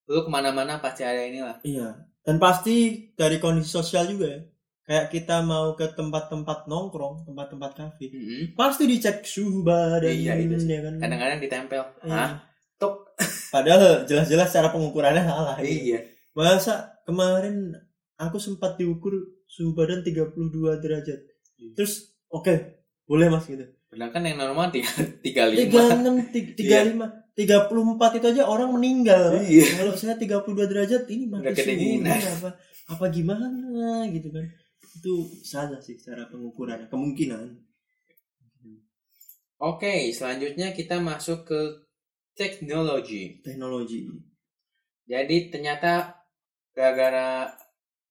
lu 0.06 0.22
ke 0.22 0.30
mana-mana 0.30 0.78
pasti 0.78 1.02
ada 1.02 1.20
inilah. 1.20 1.58
Iya. 1.60 2.06
Dan 2.22 2.38
pasti 2.38 2.74
dari 3.12 3.36
kondisi 3.36 3.68
sosial 3.68 4.06
juga 4.06 4.26
ya. 4.28 4.40
Kayak 4.86 5.06
kita 5.10 5.42
mau 5.42 5.74
ke 5.74 5.90
tempat-tempat 5.90 6.64
nongkrong, 6.64 7.26
tempat-tempat 7.26 7.70
kafe, 7.74 8.06
Mm-mm. 8.06 8.54
pasti 8.54 8.86
dicek 8.86 9.20
suhu 9.20 9.60
badan 9.60 10.08
Iya, 10.08 10.38
itu 10.38 10.54
sih. 10.56 10.70
ya 10.70 10.80
kan. 10.80 10.94
Kadang-kadang 10.96 11.38
ditempel. 11.42 11.82
Iya. 12.00 12.14
Hah? 12.14 12.30
Tuk. 12.76 12.94
Padahal 13.50 13.82
jelas-jelas 14.04 14.46
cara 14.48 14.70
pengukurannya 14.70 15.22
salah. 15.22 15.58
gitu. 15.58 15.90
Iya. 15.90 16.00
Masa 16.32 16.74
kemarin 17.02 17.74
aku 18.14 18.38
sempat 18.38 18.78
diukur 18.78 19.10
suhu 19.44 19.74
badan 19.74 20.06
32 20.06 20.38
derajat. 20.78 21.18
Iya. 21.56 21.74
Terus 21.74 21.92
oke, 22.28 22.54
boleh 23.04 23.26
Mas 23.26 23.44
gitu. 23.44 23.66
Padahal 23.86 24.10
kan 24.10 24.22
yang 24.22 24.38
normal 24.38 24.70
tiga 24.70 24.90
tiga 25.18 25.50
36 25.50 25.66
lima. 25.98 26.22
ti- 26.30 26.54
35 26.54 27.26
34 27.34 28.18
itu 28.18 28.26
aja 28.30 28.42
orang 28.44 28.70
meninggal. 28.70 29.34
Iya. 29.40 29.66
Kalau 29.76 29.92
saya 29.92 30.14
32 30.14 30.30
derajat 30.64 31.02
ini 31.08 31.26
mati 31.26 31.52
suhu, 31.52 32.06
apa 32.06 32.54
apa 32.86 33.04
gimana 33.10 33.50
gitu 34.08 34.30
kan. 34.30 34.46
Itu 34.96 35.14
salah 35.44 35.80
sih 35.84 35.96
cara 36.00 36.24
pengukurannya, 36.32 36.88
kemungkinan. 36.88 37.44
Oke, 39.56 40.12
selanjutnya 40.12 40.76
kita 40.76 41.00
masuk 41.00 41.48
ke 41.48 41.60
teknologi. 42.36 43.40
Teknologi. 43.40 44.04
Jadi 45.08 45.48
ternyata 45.52 46.12
gara-gara 46.76 47.56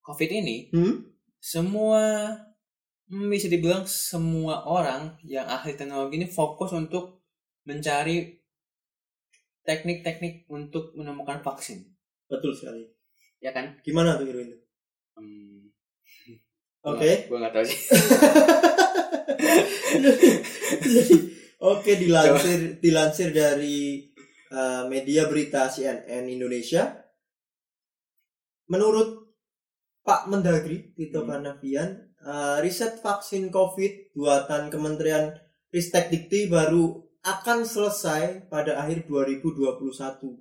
COVID 0.02 0.30
ini 0.42 0.56
Hmm? 0.74 1.06
semua 1.38 2.02
hmm, 3.10 3.30
bisa 3.30 3.46
dibilang 3.46 3.86
semua 3.86 4.66
orang 4.66 5.14
yang 5.22 5.46
ahli 5.46 5.78
teknologi 5.78 6.18
ini 6.18 6.26
fokus 6.26 6.74
untuk 6.74 7.22
mencari 7.66 8.42
teknik-teknik 9.66 10.46
untuk 10.50 10.94
menemukan 10.94 11.42
vaksin 11.42 11.82
Betul 12.30 12.54
sekali. 12.54 12.82
ya 13.42 13.50
kan 13.54 13.78
Gimana 13.82 14.18
tuh 14.18 14.26
Irwin? 14.30 14.50
Hmm, 15.18 15.65
Oke. 16.86 17.26
Gue 17.26 17.38
nggak 17.42 17.50
tahu 17.50 17.64
sih. 17.66 17.80
Jadi, 20.86 21.16
oke 21.58 21.92
dilansir 21.98 22.78
dilansir 22.78 23.28
dari 23.34 24.06
uh, 24.54 24.86
media 24.86 25.26
berita 25.26 25.66
CNN 25.66 26.30
Indonesia. 26.30 26.94
Menurut 28.70 29.34
Pak 30.06 30.30
Mendagri 30.30 30.94
Tito 30.94 31.26
Hmm. 31.26 31.42
Karnavian, 31.42 32.14
uh, 32.22 32.62
riset 32.62 33.02
vaksin 33.02 33.50
COVID 33.50 34.14
buatan 34.14 34.70
Kementerian 34.70 35.34
Ristek 35.74 36.14
Dikti 36.14 36.46
baru 36.46 37.02
akan 37.26 37.66
selesai 37.66 38.46
pada 38.46 38.78
akhir 38.78 39.10
2021. 39.10 40.38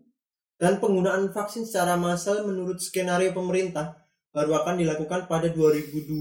Dan 0.62 0.77
penggunaan 0.77 1.34
vaksin 1.34 1.65
secara 1.65 1.97
massal 1.97 2.45
menurut 2.45 2.77
skenario 2.77 3.34
pemerintah 3.34 4.04
baru 4.35 4.51
akan 4.59 4.75
dilakukan 4.83 5.31
pada 5.31 5.47
2022 5.47 6.11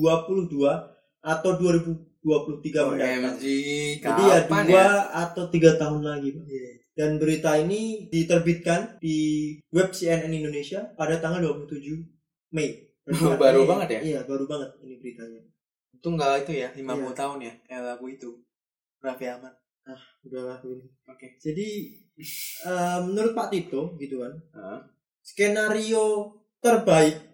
atau 1.19 1.51
2023 1.59 2.87
mendatang. 2.87 3.35
Jadi 3.43 4.23
ya 4.23 4.39
dua 4.47 4.87
atau 5.11 5.45
tiga 5.51 5.75
tahun 5.75 6.07
lagi, 6.07 6.31
Pak. 6.31 6.45
Iya. 6.47 6.71
Dan 6.95 7.19
berita 7.19 7.59
ini 7.59 8.07
diterbitkan 8.07 9.03
di 9.03 9.51
web 9.75 9.91
CNN 9.91 10.31
Indonesia 10.31 10.95
pada 10.95 11.19
tanggal 11.19 11.43
27 11.43 12.55
Mei. 12.55 12.95
Baru 13.43 13.67
artinya- 13.67 13.67
banget 13.67 13.89
ya? 13.91 14.01
Iya, 14.01 14.21
baru 14.25 14.47
banget 14.47 14.71
ini 14.81 14.97
beritanya. 15.03 15.43
Itu 15.93 16.07
enggak 16.15 16.47
itu 16.47 16.53
ya, 16.57 16.71
50 16.73 16.87
Iya. 16.87 17.19
tahun 17.19 17.39
ya, 17.43 17.53
kayak 17.67 17.83
lagu 17.83 18.07
itu. 18.09 18.31
Raffi 19.03 19.27
Ahmad. 19.29 19.53
Udahlah 20.25 20.57
ini. 20.65 20.87
Oke. 21.11 21.37
Jadi 21.37 21.67
eh, 22.65 22.99
menurut 23.05 23.35
Pak 23.35 23.51
Tito 23.53 23.99
gitu 23.99 24.23
kan, 24.23 24.33
Heeh. 24.55 24.79
skenario 25.21 26.31
terbaik 26.63 27.34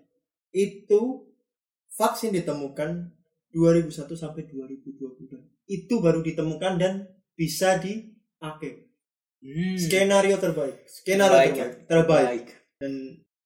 itu 0.50 1.30
vaksin 1.94 2.34
ditemukan 2.34 3.14
2001 3.50 4.14
sampai 4.14 4.46
2022. 4.46 5.66
Itu 5.66 5.98
baru 6.02 6.22
ditemukan 6.22 6.78
dan 6.78 7.08
bisa 7.34 7.78
dipakai. 7.78 8.86
Hmm. 9.40 9.78
Skenario 9.78 10.36
terbaik. 10.36 10.84
Skenario 10.86 11.32
Terbaik 11.32 11.54
terbaik. 11.54 11.56
ya? 11.56 11.68
Terbaik. 11.88 12.44
Dan 12.80 12.92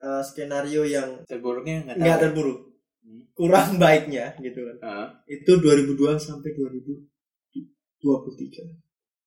eh, 0.03 0.23
skenario 0.27 0.85
yang 0.85 1.25
Terburuknya 1.25 1.83
nggak 1.89 1.97
nggak 2.01 2.19
terburuk. 2.21 2.61
Hmm. 3.05 3.23
Kurang 3.33 3.77
baiknya 3.83 4.35
gitu 4.43 4.61
kan. 4.65 4.77
Heeh. 4.83 5.09
Itu 5.41 5.53
2002 5.61 6.19
sampai 6.21 6.53
2023. 6.53 8.69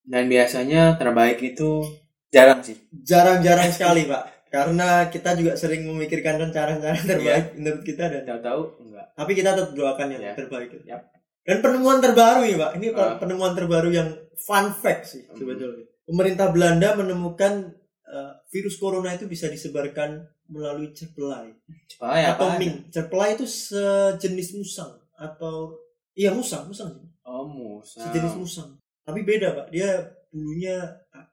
Dan 0.08 0.24
biasanya 0.28 0.96
terbaik 0.96 1.42
itu 1.44 1.84
jarang 2.32 2.64
sih. 2.64 2.76
Jarang-jarang 2.92 3.72
sekali, 3.72 4.04
Pak. 4.08 4.24
Karena 4.48 4.88
kita 5.06 5.36
juga 5.36 5.52
sering 5.54 5.84
memikirkan 5.84 6.40
rencana-rencana 6.40 6.98
terbaik 7.04 7.46
menurut 7.54 7.82
kita 7.82 8.04
dan 8.08 8.22
Tahu-tahu 8.24 8.60
enggak. 8.82 9.06
tapi 9.12 9.32
kita 9.32 9.50
tetap 9.52 9.72
doakan 9.72 10.08
yang 10.10 10.22
Ya. 10.22 10.32
terbaik. 10.34 10.68
Yap. 10.82 11.02
Dan 11.42 11.56
penemuan 11.60 11.98
terbaru 11.98 12.44
nih, 12.44 12.56
Pak. 12.56 12.70
Ini 12.76 12.86
Ah. 12.92 13.16
penemuan 13.16 13.52
terbaru 13.52 13.88
yang 13.88 14.08
fun 14.36 14.68
fact 14.70 15.04
sih 15.06 15.24
Hmm. 15.24 15.36
sebetulnya. 15.36 15.84
Pemerintah 16.02 16.48
Belanda 16.48 16.92
menemukan 16.94 17.72
eh, 18.08 18.32
virus 18.48 18.80
corona 18.80 19.12
itu 19.12 19.28
bisa 19.28 19.46
disebarkan 19.46 20.16
melalui 20.48 20.96
cerpelai 20.96 21.52
ya 22.00 22.32
atau 22.32 22.48
apa? 22.48 22.56
ming. 22.56 22.88
Cerpelai 22.88 23.36
itu 23.36 23.44
sejenis 23.44 24.56
musang 24.56 24.96
atau 25.12 25.76
iya 26.14 26.32
musang, 26.32 26.64
musang 26.64 26.88
sih. 26.88 27.04
Oh, 27.20 27.44
musa. 27.44 28.00
Sejenis 28.00 28.32
musang. 28.32 28.80
Tapi 29.04 29.20
beda, 29.22 29.52
Pak. 29.52 29.66
Dia 29.68 30.08
bulunya 30.28 30.88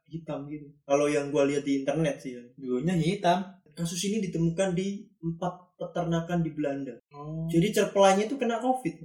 hitam 0.09 0.45
gitu. 0.49 0.69
Kalau 0.85 1.09
yang 1.09 1.33
gua 1.33 1.45
lihat 1.49 1.65
di 1.65 1.81
internet 1.81 2.21
sih 2.21 2.37
ya. 2.37 2.43
Dulunya 2.55 2.93
hitam. 2.95 3.43
Kasus 3.75 3.99
ini 4.07 4.23
ditemukan 4.23 4.71
di 4.71 5.03
empat 5.19 5.64
peternakan 5.75 6.39
di 6.39 6.51
Belanda. 6.51 6.95
Oh. 7.11 7.45
Jadi 7.45 7.67
cerpelainya 7.69 8.25
itu 8.25 8.35
kena 8.35 8.57
COVID. 8.57 8.95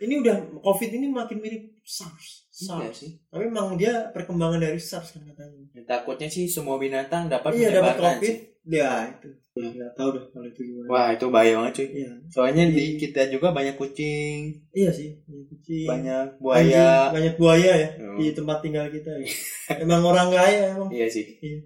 Ini 0.00 0.14
udah 0.18 0.36
COVID 0.58 0.90
ini 0.92 1.06
makin 1.06 1.38
mirip 1.38 1.74
SARS. 1.82 2.46
Iya 2.50 2.66
SARS. 2.86 2.96
sih. 2.96 3.12
Tapi 3.26 3.44
memang 3.46 3.74
dia 3.74 4.08
perkembangan 4.10 4.58
dari 4.58 4.78
SARS 4.78 5.12
kan 5.12 5.22
katanya. 5.24 5.60
Ya, 5.72 5.82
takutnya 5.84 6.26
sih 6.26 6.46
semua 6.46 6.76
binatang 6.76 7.26
dapat 7.26 7.52
iya 7.52 7.68
dapat 7.72 7.96
COVID. 7.96 8.22
sih. 8.24 8.36
Ya 8.62 9.08
itu. 9.08 9.28
Ya, 9.50 9.66
nggak 9.66 9.92
tahu 9.92 10.08
dah 10.14 10.24
kalau 10.30 10.46
itu 10.46 10.60
gimana. 10.62 10.86
Wah, 10.86 11.06
itu 11.10 11.26
bahaya 11.26 11.52
banget 11.58 11.72
cuy. 11.74 11.88
Iya. 11.98 12.10
Soalnya 12.28 12.64
di 12.66 12.76
Jadi- 12.76 12.98
kita 13.02 13.22
juga 13.28 13.48
banyak 13.50 13.74
kucing, 13.74 14.62
Iya 14.70 14.90
sih. 14.90 15.18
Banyak 15.26 15.46
kucing. 15.48 15.86
banyak 15.90 16.24
anjing, 16.30 16.38
buaya. 16.38 16.88
banyak 17.10 17.34
buaya 17.34 17.72
ya 17.74 17.88
Hmm. 17.98 18.16
di 18.16 18.30
tempat 18.30 18.58
tinggal 18.60 18.86
kita. 18.88 19.10
Ya. 19.10 19.26
emang 19.84 20.06
orang 20.06 20.30
kaya 20.30 20.70
emang. 20.70 20.88
Iya 20.88 21.06
sih. 21.08 21.26
Iya. 21.40 21.58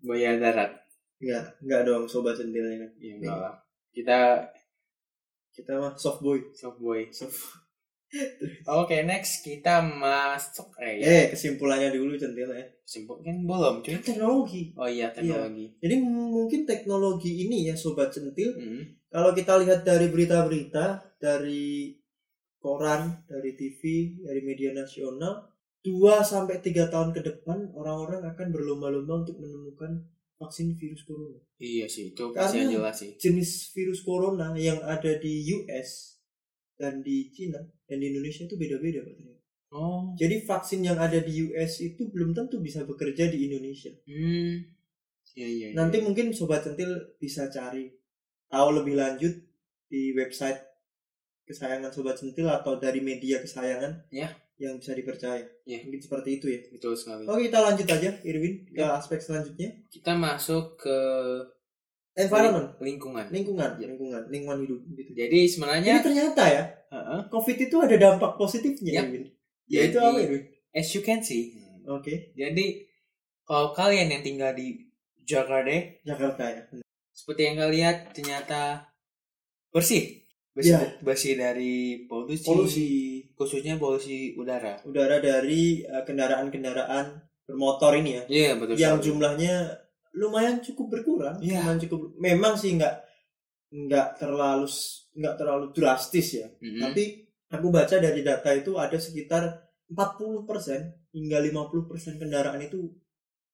Buaya 0.00 0.36
darat. 0.36 0.70
Enggak, 1.16 1.44
enggak 1.60 1.80
dong 1.84 2.04
sobat 2.04 2.34
centilnya 2.34 2.76
kan. 2.78 2.90
Iya, 2.98 3.12
enggak 3.18 3.36
lah. 3.38 3.54
Kita 3.90 4.46
Kita 5.50 5.76
mah 5.76 5.92
soft 5.94 6.22
boy. 6.22 6.40
soft 6.54 6.78
boy. 6.78 7.10
Soft. 7.10 7.36
Oke, 8.80 9.06
next 9.06 9.46
kita 9.46 9.78
masuk 9.82 10.74
eh 10.82 10.98
ya. 10.98 11.06
Eh, 11.06 11.24
kesimpulannya 11.30 11.94
dulu 11.94 12.18
centil 12.18 12.50
ya. 12.50 12.66
Simpul 12.82 13.22
kan 13.22 13.38
belum, 13.46 13.86
cuy. 13.86 13.94
Teknologi. 14.02 14.74
Oh 14.74 14.90
iya, 14.90 15.14
teknologi. 15.14 15.70
Jadi 15.78 15.94
mungkin 16.02 16.66
teknologi 16.66 17.46
ini 17.46 17.70
ya 17.70 17.74
sobat 17.78 18.10
centil 18.10 18.50
Hmm. 18.58 18.82
kalau 19.06 19.30
kita 19.30 19.58
lihat 19.62 19.86
dari 19.86 20.10
berita-berita 20.10 21.18
dari 21.22 21.94
koran, 22.58 23.22
dari 23.30 23.54
TV, 23.54 23.80
dari 24.26 24.40
media 24.42 24.74
nasional, 24.74 25.46
2 25.80 26.20
sampai 26.20 26.58
3 26.58 26.90
tahun 26.90 27.14
ke 27.14 27.20
depan 27.22 27.70
orang-orang 27.72 28.26
akan 28.26 28.48
berlomba-lomba 28.50 29.22
untuk 29.22 29.38
menemukan 29.38 30.02
vaksin 30.40 30.72
virus 30.72 31.04
corona. 31.04 31.36
Iya 31.60 31.84
sih, 31.84 32.16
itu 32.16 32.32
pasti 32.32 32.64
yang 32.64 32.80
jelas 32.80 32.96
sih. 32.96 33.12
Jenis 33.20 33.76
virus 33.76 34.00
corona 34.00 34.56
yang 34.56 34.80
ada 34.80 35.20
di 35.20 35.44
US 35.52 36.16
dan 36.80 37.04
di 37.04 37.28
Cina 37.28 37.60
dan 37.84 38.00
di 38.00 38.08
Indonesia 38.08 38.48
itu 38.48 38.56
beda-beda 38.56 39.04
Pak 39.04 39.12
ternyata. 39.20 39.44
Oh. 39.70 40.16
Jadi 40.16 40.42
vaksin 40.48 40.80
yang 40.82 40.96
ada 40.96 41.20
di 41.20 41.44
US 41.46 41.84
itu 41.84 42.08
belum 42.08 42.32
tentu 42.32 42.58
bisa 42.58 42.82
bekerja 42.88 43.28
di 43.28 43.52
Indonesia. 43.52 43.92
Hmm. 44.08 44.64
Iya, 45.36 45.46
iya. 45.46 45.66
iya. 45.70 45.76
Nanti 45.76 46.00
mungkin 46.02 46.32
sobat 46.32 46.64
centil 46.64 46.90
bisa 47.20 47.46
cari 47.52 47.92
tahu 48.50 48.82
lebih 48.82 48.98
lanjut 48.98 49.30
di 49.86 50.10
website 50.16 50.58
kesayangan 51.46 51.92
sobat 51.92 52.18
centil 52.18 52.50
atau 52.50 52.78
dari 52.78 53.02
media 53.02 53.38
kesayangan 53.42 54.10
Ya. 54.10 54.30
Yang 54.60 54.76
bisa 54.76 54.92
dipercaya. 54.92 55.40
Ya. 55.64 55.80
Mungkin 55.80 55.98
seperti 55.98 56.36
itu 56.36 56.46
ya. 56.46 56.60
betul 56.68 56.92
sekali. 56.92 57.24
Oke 57.24 57.48
kita 57.48 57.58
lanjut 57.58 57.88
aja 57.88 58.10
Irwin 58.20 58.68
ke 58.68 58.76
Ya. 58.76 58.92
aspek 58.94 59.16
selanjutnya. 59.18 59.72
Kita 59.88 60.12
masuk 60.12 60.76
ke 60.76 60.96
Environment, 62.12 62.74
lingkungan. 62.78 63.26
lingkungan, 63.30 63.70
Ya. 63.80 63.86
lingkungan, 63.88 64.22
lingkungan 64.28 64.58
hidup 64.60 64.80
gitu. 64.92 65.10
Jadi 65.14 65.16
Jadi 65.16 65.40
sebenarnya 65.48 65.94
ternyata 66.04 66.44
ya 66.44 66.64
Heeh. 66.90 67.20
COVID 67.30 67.56
itu 67.56 67.76
ada 67.80 67.96
dampak 67.96 68.36
positifnya 68.36 68.92
Ya. 68.92 69.02
Irwin. 69.02 69.24
Yaitu 69.64 69.96
Jadi- 69.96 70.04
apa 70.04 70.18
Irwin? 70.20 70.44
as 70.70 70.88
you 70.92 71.00
can 71.00 71.18
see. 71.18 71.56
Oke, 71.88 72.36
Jadi 72.36 72.84
kalau 73.42 73.72
kalian 73.72 74.12
yang 74.12 74.22
tinggal 74.22 74.52
di 74.52 74.76
Jakarta, 75.22 75.72
Jakarta 76.04 76.44
ya. 76.44 76.62
seperti 77.10 77.40
yang 77.42 77.56
kalian 77.56 77.72
lihat 77.72 77.96
ternyata 78.12 78.84
bersih. 79.70 80.20
Bersih, 80.50 80.74
Ya. 80.74 80.82
bersih 81.00 81.34
dari 81.34 82.04
polusi, 82.04 82.42
Polusi 82.42 82.90
khususnya 83.40 83.80
polusi 83.80 84.36
udara. 84.36 84.76
udara 84.84 85.16
dari 85.18 85.80
eh, 85.80 86.04
kendaraan-kendaraan 86.04 87.06
bermotor 87.48 87.96
ini 87.96 88.20
ya. 88.20 88.22
Iya, 88.28 88.50
betul 88.60 88.76
yang 88.76 89.00
sekali. 89.00 89.06
jumlahnya 89.08 89.54
lumayan 90.12 90.60
cukup 90.60 90.86
berkurang. 90.92 91.40
Iya. 91.40 91.64
Lumayan 91.64 91.80
cukup. 91.80 92.00
Memang 92.20 92.54
sih 92.60 92.76
nggak 92.76 92.94
nggak 93.70 94.08
terlalu 94.20 94.68
nggak 95.16 95.34
terlalu 95.40 95.66
drastis 95.72 96.28
ya. 96.36 96.46
Mm-mm. 96.60 96.84
Tapi 96.84 97.04
aku 97.48 97.66
baca 97.72 97.96
dari 97.96 98.20
data 98.20 98.50
itu 98.52 98.76
ada 98.76 98.98
sekitar 99.00 99.42
40% 99.90 100.46
hingga 101.10 101.38
50% 101.42 102.20
kendaraan 102.22 102.60
itu 102.62 102.78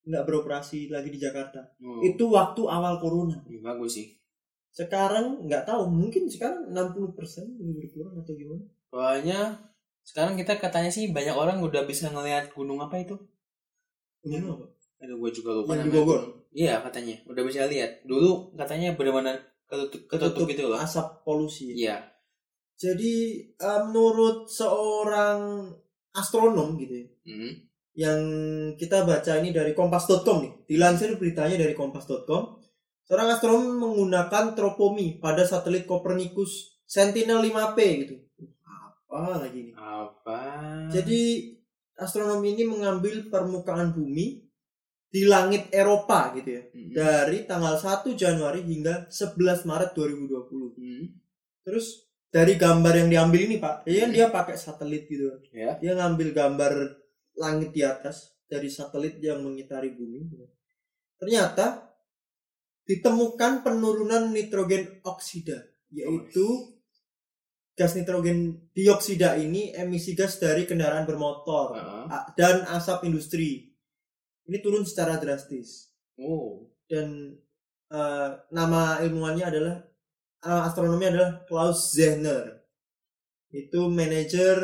nggak 0.06 0.24
beroperasi 0.28 0.92
lagi 0.92 1.08
di 1.08 1.18
Jakarta. 1.18 1.72
Oh, 1.80 2.04
Itu 2.04 2.28
waktu 2.30 2.62
awal 2.68 3.00
corona. 3.00 3.40
iya, 3.48 3.58
bagus 3.58 3.96
sih. 3.96 4.12
Sekarang 4.70 5.40
nggak 5.48 5.64
tahu, 5.64 5.88
mungkin 5.88 6.28
sekarang 6.28 6.68
60% 6.68 7.16
ini 7.56 7.72
berkurang 7.80 8.12
atau 8.20 8.36
gimana? 8.36 8.64
Soalnya 8.92 9.40
sekarang 10.06 10.38
kita 10.38 10.62
katanya 10.62 10.88
sih 10.88 11.10
banyak 11.10 11.34
orang 11.34 11.58
udah 11.58 11.82
bisa 11.82 12.06
ngelihat 12.14 12.54
gunung 12.54 12.78
apa 12.78 13.02
itu. 13.02 13.18
Gimana, 14.22 14.54
Pak? 14.54 14.70
Aduh, 15.02 15.16
gue 15.18 15.30
juga 15.34 15.50
lupa 15.52 15.74
Yang 15.74 15.82
di 15.82 15.82
namanya. 15.90 15.96
Bogor? 15.98 16.20
Iya, 16.56 16.74
katanya. 16.80 17.14
Udah 17.26 17.42
bisa 17.42 17.66
lihat. 17.66 17.90
Dulu 18.06 18.54
katanya 18.54 18.94
benar-benar 18.94 19.36
ketutup, 19.66 20.00
ketutup 20.08 20.46
gitu 20.46 20.62
loh. 20.70 20.78
asap 20.78 21.26
polusi. 21.26 21.74
Iya. 21.74 22.00
Jadi 22.78 23.14
eh, 23.50 23.80
menurut 23.88 24.46
seorang 24.46 25.68
astronom 26.12 26.76
gitu 26.80 26.94
ya, 26.96 27.06
Hmm. 27.26 27.52
yang 27.96 28.20
kita 28.78 29.04
baca 29.04 29.32
ini 29.40 29.50
dari 29.52 29.74
kompas.com 29.74 30.38
nih. 30.44 30.52
Dilansir 30.68 31.16
beritanya 31.18 31.56
dari 31.60 31.74
kompas.com. 31.74 32.56
Seorang 33.04 33.28
astronom 33.32 33.76
menggunakan 33.76 34.54
tropomi 34.56 35.18
pada 35.18 35.42
satelit 35.44 35.84
Copernicus 35.84 36.80
Sentinel-5P 36.86 37.78
gitu. 38.04 38.16
Apa 39.06 39.46
lagi 39.46 39.70
nih? 39.70 39.74
Apa? 39.78 40.40
Jadi 40.90 41.20
astronom 41.96 42.42
ini 42.44 42.66
mengambil 42.68 43.26
permukaan 43.32 43.94
bumi 43.96 44.46
di 45.06 45.22
langit 45.24 45.70
Eropa 45.72 46.34
gitu 46.36 46.50
ya. 46.50 46.62
Hmm. 46.68 46.90
Dari 46.92 47.38
tanggal 47.48 47.78
1 47.78 48.12
Januari 48.12 48.60
hingga 48.66 49.08
11 49.08 49.64
Maret 49.64 49.90
2020. 49.96 50.76
Hmm. 50.76 51.06
terus 51.66 52.06
dari 52.30 52.54
gambar 52.54 52.94
yang 52.94 53.08
diambil 53.10 53.40
ini 53.42 53.58
pak 53.58 53.82
kan 53.82 54.10
dia 54.14 54.30
pakai 54.30 54.54
satelit 54.54 55.10
gitu 55.10 55.34
Ya. 55.50 55.74
dia 55.82 55.98
ngambil 55.98 56.30
gambar 56.30 56.72
langit 57.34 57.74
di 57.74 57.82
atas 57.82 58.38
dari 58.46 58.70
satelit 58.70 59.18
yang 59.18 59.42
mengitari 59.42 59.90
bumi 59.90 60.30
ternyata 61.18 61.90
ditemukan 62.86 63.66
penurunan 63.66 64.30
nitrogen 64.30 65.02
oksida 65.02 65.58
yaitu 65.90 66.75
gas 67.76 67.92
nitrogen 67.92 68.72
dioksida 68.72 69.36
ini 69.36 69.70
emisi 69.70 70.12
gas 70.12 70.36
dari 70.36 70.64
kendaraan 70.64 71.04
bermotor 71.04 71.76
Heeh. 71.76 72.04
a- 72.08 72.26
dan 72.32 72.64
asap 72.66 73.04
industri 73.04 73.68
ini 74.42 74.58
turun 74.58 74.82
secara 74.82 75.16
drastis 75.16 75.92
Oh. 76.16 76.64
dan 76.88 77.36
eh, 77.86 78.28
nama 78.50 78.98
ilmuwannya 78.98 79.44
adalah 79.44 79.76
eh, 80.40 80.62
astronomi 80.64 81.04
adalah 81.04 81.44
Klaus 81.44 81.92
Zehner 81.92 82.64
itu 83.52 83.86
manajer 83.86 84.56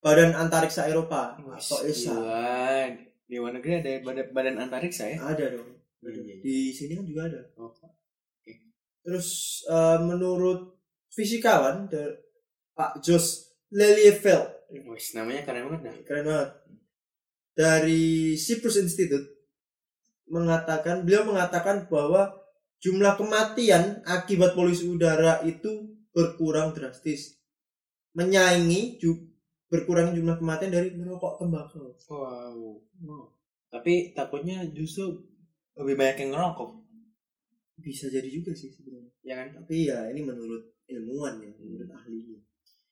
Badan 0.00 0.32
Antariksa 0.32 0.86
Eropa 0.86 1.34
atau 1.34 1.82
ESA. 1.82 2.14
Di 3.26 3.36
luar 3.36 3.52
negeri 3.52 3.72
ada 3.76 3.90
badan, 4.00 4.26
badan 4.30 4.56
antariksa 4.56 5.02
ya? 5.04 5.18
ada 5.20 5.50
dong 5.50 5.66
Iya, 5.98 6.14
iya. 6.14 6.34
di 6.38 6.56
sini 6.70 6.94
kan 6.94 7.02
juga 7.02 7.26
ada 7.26 7.40
Oh. 7.58 7.74
terus 9.02 9.28
eh, 9.66 9.98
menurut 10.00 10.78
fisikawan 11.10 11.90
Pak 12.76 13.00
Jos 13.00 13.56
Lelieveld 13.72 14.52
Wih, 14.66 15.06
namanya 15.16 15.42
keren 15.46 15.70
banget 15.70 15.80
dah. 15.88 15.94
keren 16.04 16.24
banget. 16.26 16.50
Dari 17.56 18.36
Cyprus 18.36 18.76
Institute 18.82 19.24
mengatakan 20.26 21.06
beliau 21.06 21.22
mengatakan 21.24 21.86
bahwa 21.86 22.34
jumlah 22.82 23.14
kematian 23.16 24.02
akibat 24.04 24.58
polusi 24.58 24.84
udara 24.90 25.40
itu 25.46 25.96
berkurang 26.10 26.74
drastis. 26.74 27.38
Menyaingi 28.12 28.98
ju- 28.98 29.32
berkurang 29.70 30.12
jumlah 30.12 30.36
kematian 30.36 30.74
dari 30.74 30.92
merokok 30.92 31.38
tembakau. 31.40 31.94
Wow. 32.10 33.32
Tapi 33.70 34.12
takutnya 34.12 34.66
justru 34.74 35.20
lebih 35.78 35.94
banyak 35.94 36.26
yang 36.26 36.30
ngerokok, 36.34 36.70
bisa 37.78 38.08
jadi 38.08 38.26
juga 38.26 38.50
sih 38.56 38.72
sebenarnya. 38.72 39.12
Ya 39.22 39.34
kan? 39.36 39.62
tapi 39.62 39.86
ya 39.86 40.08
ini 40.10 40.26
menurut 40.26 40.74
ilmuwan 40.88 41.38
ya 41.42 41.50
menurut 41.60 41.90
ahlinya 41.92 42.38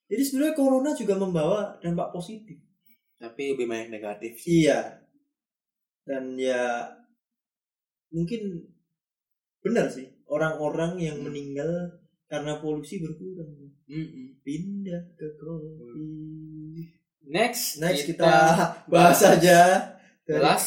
jadi 0.05 0.21
sebenarnya 0.21 0.53
corona 0.53 0.89
juga 0.93 1.15
membawa 1.15 1.59
dampak 1.79 2.09
positif 2.11 2.57
Tapi 3.15 3.55
lebih 3.55 3.65
banyak 3.65 3.89
negatif. 3.89 4.37
Iya. 4.43 5.01
Dan 6.03 6.35
ya 6.35 6.83
mungkin 8.11 8.69
benar 9.59 9.89
sih 9.89 10.05
orang-orang 10.27 10.99
yang 10.99 11.17
Hmm. 11.19 11.25
meninggal 11.25 11.71
karena 12.25 12.59
polusi 12.59 12.99
berkurang 12.99 13.49
Mm-mm. 13.85 14.41
pindah 14.41 15.01
ke 15.15 15.27
kopi. 15.37 16.05
Next, 17.25 17.81
Next 17.81 18.05
kita 18.05 18.29
bahas 18.85 19.17
saja 19.17 19.57
kelas 20.23 20.65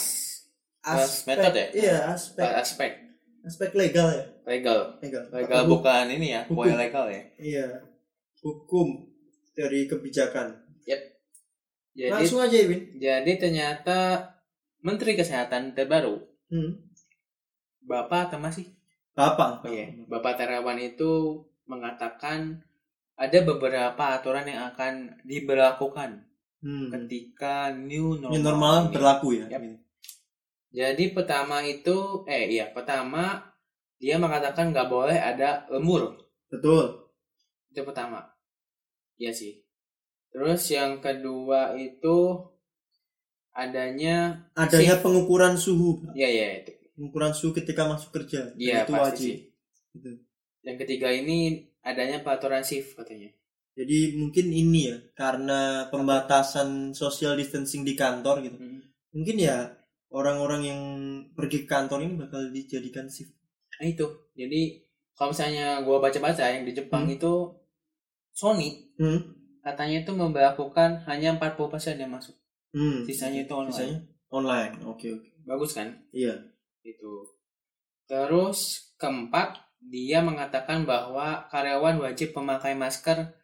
kelas 0.81 1.15
method 1.25 1.53
ya? 1.55 1.67
Iya, 1.71 1.97
aspek 2.11 2.51
aspek 2.59 2.91
aspek 3.45 3.71
legal 3.75 4.09
ya. 4.11 4.25
legal. 4.49 4.99
Legal. 4.99 5.23
Legal 5.31 5.63
bukan 5.69 6.05
ini 6.09 6.35
ya, 6.35 6.43
bukan 6.49 6.75
legal 6.75 7.07
ya. 7.07 7.23
Iya. 7.39 7.67
Hukum 8.41 9.07
dari 9.59 9.91
kebijakan. 9.91 10.55
Jadi 11.99 12.15
Langsung 12.15 12.39
aja, 12.39 12.55
Win. 12.63 12.95
jadi 12.95 13.33
ternyata 13.35 14.31
Menteri 14.87 15.19
Kesehatan 15.19 15.75
terbaru 15.75 16.23
Hmm. 16.47 16.79
Bapak 17.83 18.31
atau 18.31 18.39
masih? 18.39 18.71
Bapak. 19.19 19.67
Iya, 19.67 20.07
Bapak 20.07 20.39
Terawan 20.39 20.79
itu 20.79 21.43
mengatakan 21.67 22.63
ada 23.19 23.39
beberapa 23.43 24.15
aturan 24.15 24.47
yang 24.47 24.71
akan 24.71 25.19
diberlakukan 25.27 26.23
Hmm. 26.63 26.89
ketika 26.95 27.75
new 27.75 28.15
normal. 28.15 28.31
New 28.31 28.45
normal 28.47 28.75
ini. 28.87 28.93
berlaku 28.95 29.29
ya. 29.35 29.47
Yap. 29.51 29.63
Jadi 30.71 31.05
pertama 31.11 31.67
itu, 31.67 32.23
eh 32.31 32.47
iya 32.47 32.71
pertama 32.71 33.43
dia 33.99 34.23
mengatakan 34.23 34.71
nggak 34.71 34.87
boleh 34.87 35.19
ada 35.19 35.67
lemur. 35.67 36.15
Betul. 36.47 37.11
Itu 37.75 37.83
pertama. 37.83 38.23
Iya 39.19 39.33
sih. 39.35 39.61
Terus 40.31 40.63
yang 40.71 40.99
kedua 40.99 41.75
itu 41.75 42.17
adanya 43.53 44.47
Adanya 44.55 44.95
Shift. 44.97 45.05
pengukuran 45.05 45.55
suhu. 45.57 46.07
Iya 46.15 46.29
iya 46.29 46.47
itu. 46.63 46.73
pengukuran 46.95 47.31
suhu 47.31 47.55
ketika 47.55 47.87
masuk 47.87 48.11
kerja 48.11 48.51
Iya 48.55 48.83
itu 48.83 48.91
pasti 48.91 48.99
wajib 48.99 49.19
sih. 49.23 49.37
Gitu. 49.95 50.11
Yang 50.63 50.77
ketiga 50.83 51.09
ini 51.11 51.39
adanya 51.81 52.19
peraturan 52.21 52.63
shift 52.63 52.95
katanya. 52.95 53.31
jadi 53.73 54.19
mungkin 54.19 54.51
ini 54.51 54.91
ya 54.91 54.99
karena 55.15 55.87
pembatasan 55.87 56.91
social 56.93 57.39
distancing 57.39 57.87
di 57.87 57.95
kantor 57.95 58.43
gitu 58.43 58.59
Hmm. 58.59 58.83
mungkin 59.15 59.39
ya 59.39 59.71
orang-orang 60.11 60.63
yang 60.67 60.81
pergi 61.31 61.63
ke 61.63 61.71
kantor 61.71 62.03
ini 62.03 62.19
bakal 62.19 62.51
dijadikan 62.51 63.07
shift 63.07 63.31
Nah 63.73 63.87
itu. 63.87 64.03
Jadi 64.35 64.83
kalau 65.15 65.31
misalnya 65.31 65.79
gua 65.81 66.03
baca-baca 66.03 66.43
yang 66.43 66.67
di 66.67 66.75
Jepang 66.75 67.07
Hmm. 67.07 67.15
itu 67.15 67.33
Sony 68.39 68.87
hmm. 68.95 69.21
katanya 69.61 70.07
itu 70.07 70.15
memberlakukan 70.15 71.03
hanya 71.11 71.35
40% 71.35 71.59
yang 71.99 72.15
masuk. 72.15 72.39
Hmm. 72.71 73.03
Sisanya 73.03 73.43
itu 73.43 73.51
online. 73.51 73.75
Sisanya 73.75 73.99
online 74.31 74.73
oke 74.87 75.07
oke 75.11 75.29
Bagus 75.43 75.75
kan? 75.75 75.89
iya 76.15 76.39
Itu. 76.81 77.27
Terus 78.07 78.89
keempat, 78.97 79.59
dia 79.83 80.23
mengatakan 80.23 80.85
bahwa 80.85 81.45
karyawan 81.49 81.99
wajib 81.99 82.33
memakai 82.33 82.73
masker 82.73 83.35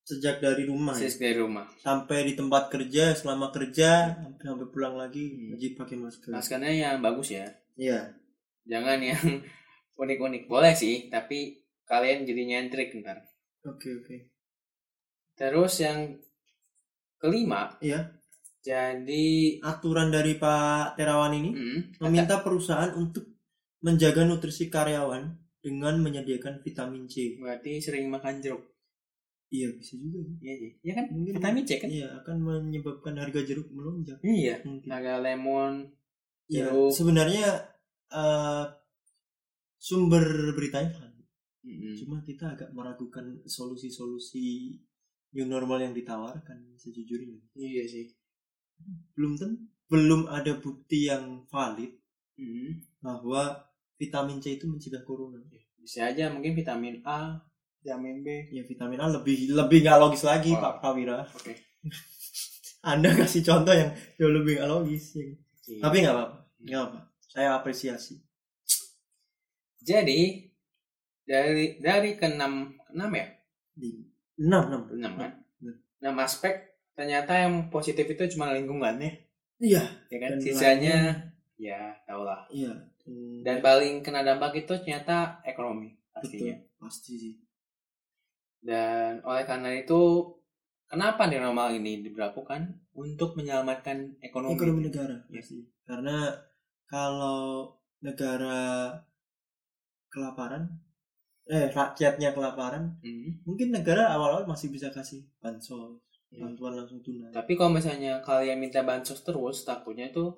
sejak 0.00 0.40
dari 0.40 0.64
rumah 0.64 0.96
ya. 0.96 1.06
sejak 1.06 1.20
dari 1.22 1.38
rumah. 1.38 1.66
sampai 1.78 2.24
di 2.24 2.34
tempat 2.34 2.66
kerja 2.66 3.12
selama 3.12 3.52
kerja 3.52 4.16
sampai 4.16 4.42
sampai 4.42 4.66
pulang 4.68 4.96
lagi 4.96 5.30
Hmm. 5.30 5.54
wajib 5.54 5.72
pakai 5.76 5.96
masker 5.96 6.30
Maskernya 6.30 6.72
yang 6.72 6.96
bagus 7.00 7.30
ya. 7.30 7.46
iya 7.74 8.14
Jangan 8.64 8.98
yang 9.00 9.18
unik-unik. 10.02 10.46
Boleh 10.46 10.72
sih, 10.72 11.08
tapi 11.08 11.64
kalian 11.84 12.22
jadi 12.22 12.42
nyentrik 12.46 12.92
ntar. 13.00 13.24
Oke 13.66 13.90
oke 14.04 14.16
Terus 15.40 15.80
yang 15.80 16.20
kelima, 17.16 17.72
iya 17.80 18.20
jadi 18.60 19.56
aturan 19.64 20.12
dari 20.12 20.36
Pak 20.36 21.00
Terawan 21.00 21.32
ini 21.32 21.50
mm, 21.56 21.80
meminta 22.04 22.44
perusahaan 22.44 22.92
untuk 22.92 23.24
menjaga 23.80 24.28
nutrisi 24.28 24.68
karyawan 24.68 25.32
dengan 25.64 25.96
menyediakan 26.04 26.60
vitamin 26.60 27.08
C. 27.08 27.40
berarti 27.40 27.80
sering 27.80 28.12
makan 28.12 28.44
jeruk. 28.44 28.60
Iya 29.48 29.72
bisa 29.74 29.96
juga. 29.96 30.28
Iya 30.44 30.54
sih. 30.60 30.70
Iya 30.84 30.92
kan? 30.92 31.04
Mungkin 31.10 31.32
Vitamin 31.40 31.64
C 31.66 31.70
kan? 31.80 31.88
Iya 31.90 32.08
akan 32.22 32.36
menyebabkan 32.38 33.14
harga 33.18 33.40
jeruk 33.42 33.66
melonjak. 33.72 34.20
Iya. 34.22 34.62
Mungkin. 34.62 34.86
Naga 34.86 35.18
lemon. 35.18 35.90
Ya, 36.46 36.70
jeruk. 36.70 36.92
sebenarnya 36.94 37.48
eh, 38.12 38.64
sumber 39.80 40.22
beritanya 40.54 41.09
Mm-mm. 41.60 41.92
Cuma 41.96 42.24
kita 42.24 42.56
agak 42.56 42.72
meragukan 42.72 43.36
solusi-solusi 43.44 44.76
new 45.36 45.46
normal 45.46 45.78
yang 45.84 45.92
ditawarkan 45.92 46.74
sejujurnya. 46.80 47.36
Iya 47.54 47.84
sih. 47.86 48.06
Belum 49.14 49.36
ten- 49.36 49.68
belum 49.90 50.30
ada 50.30 50.56
bukti 50.56 51.10
yang 51.10 51.44
valid 51.50 51.92
Mm. 52.40 52.80
bahwa 53.04 53.68
vitamin 54.00 54.40
C 54.40 54.56
itu 54.56 54.64
mencegah 54.64 55.04
corona. 55.04 55.36
Bisa 55.76 56.08
aja 56.08 56.32
mungkin 56.32 56.56
vitamin 56.56 57.04
A, 57.04 57.36
vitamin 57.84 58.24
B. 58.24 58.48
Ya 58.48 58.64
vitamin 58.64 58.96
A 58.96 59.12
lebih 59.12 59.52
lebih 59.52 59.84
nggak 59.84 60.00
logis 60.00 60.24
lagi 60.24 60.56
Wah. 60.56 60.60
Pak 60.60 60.74
Prawira. 60.80 61.28
Oke. 61.28 61.52
Anda 62.80 63.12
kasih 63.12 63.44
contoh 63.44 63.76
yang 63.76 63.92
jauh 64.16 64.32
lebih 64.32 64.56
nggak 64.56 64.70
logis. 64.72 65.12
ya. 65.12 65.28
Iya. 65.68 65.80
Tapi 65.84 65.96
nggak 66.00 66.14
apa-apa, 66.16 66.36
nggak 66.64 66.82
apa. 66.88 66.98
Saya 67.28 67.48
apresiasi. 67.60 68.16
Jadi 69.80 70.49
dari 71.30 71.78
dari 71.78 72.18
keenam 72.18 72.54
enam 72.90 73.10
ya 73.12 73.26
Di 73.72 73.90
enam 74.36 74.66
enam. 74.66 74.82
enam 74.90 75.12
kan 75.16 75.32
enam 76.00 76.14
aspek 76.18 76.54
ternyata 76.90 77.32
yang 77.38 77.70
positif 77.70 78.02
itu 78.04 78.34
cuma 78.34 78.50
lingkungan 78.50 78.98
ya 78.98 79.12
Iya. 79.60 79.82
ya 80.08 80.18
kan 80.18 80.30
Dan 80.32 80.40
sisanya 80.40 80.96
lainnya- 80.98 81.18
ya 81.56 81.80
tau 82.02 82.24
lah 82.24 82.42
Iya. 82.50 82.72
Hmm, 83.00 83.40
dan 83.40 83.60
paling 83.60 84.00
kena 84.00 84.20
dampak 84.20 84.58
itu 84.58 84.74
ternyata 84.74 85.38
ekonomi 85.42 85.94
pastinya 86.10 86.52
betul, 86.52 86.78
pasti 86.78 87.12
sih. 87.16 87.34
dan 88.60 89.20
oleh 89.22 89.44
karena 89.44 89.72
itu 89.74 90.00
kenapa 90.84 91.24
nih 91.24 91.38
normal 91.38 91.72
ini 91.72 92.02
diberlakukan 92.02 92.60
untuk 92.92 93.32
menyelamatkan 93.34 94.20
ekonomi, 94.20 94.52
Ekonomi 94.52 94.80
negara. 94.84 95.16
Iya. 95.26 95.38
pasti. 95.38 95.58
Karena 95.82 96.16
kalau 96.84 97.72
negara 98.00 98.92
kelaparan, 100.08 100.66
eh 101.46 101.66
rakyatnya 101.68 102.30
kelaparan, 102.30 103.00
Hmm. 103.00 103.40
mungkin 103.42 103.70
negara 103.70 104.10
awal-awal 104.10 104.44
masih 104.44 104.68
bisa 104.68 104.90
kasih 104.90 105.24
bansos, 105.38 105.98
Iya. 106.30 106.46
bantuan 106.46 106.76
langsung 106.76 107.00
tunai. 107.00 107.30
tapi 107.30 107.54
kalau 107.54 107.72
misalnya 107.72 108.20
kalian 108.20 108.58
minta 108.58 108.82
bansos 108.82 109.20
terus 109.20 109.64
takutnya 109.64 110.06
itu 110.06 110.30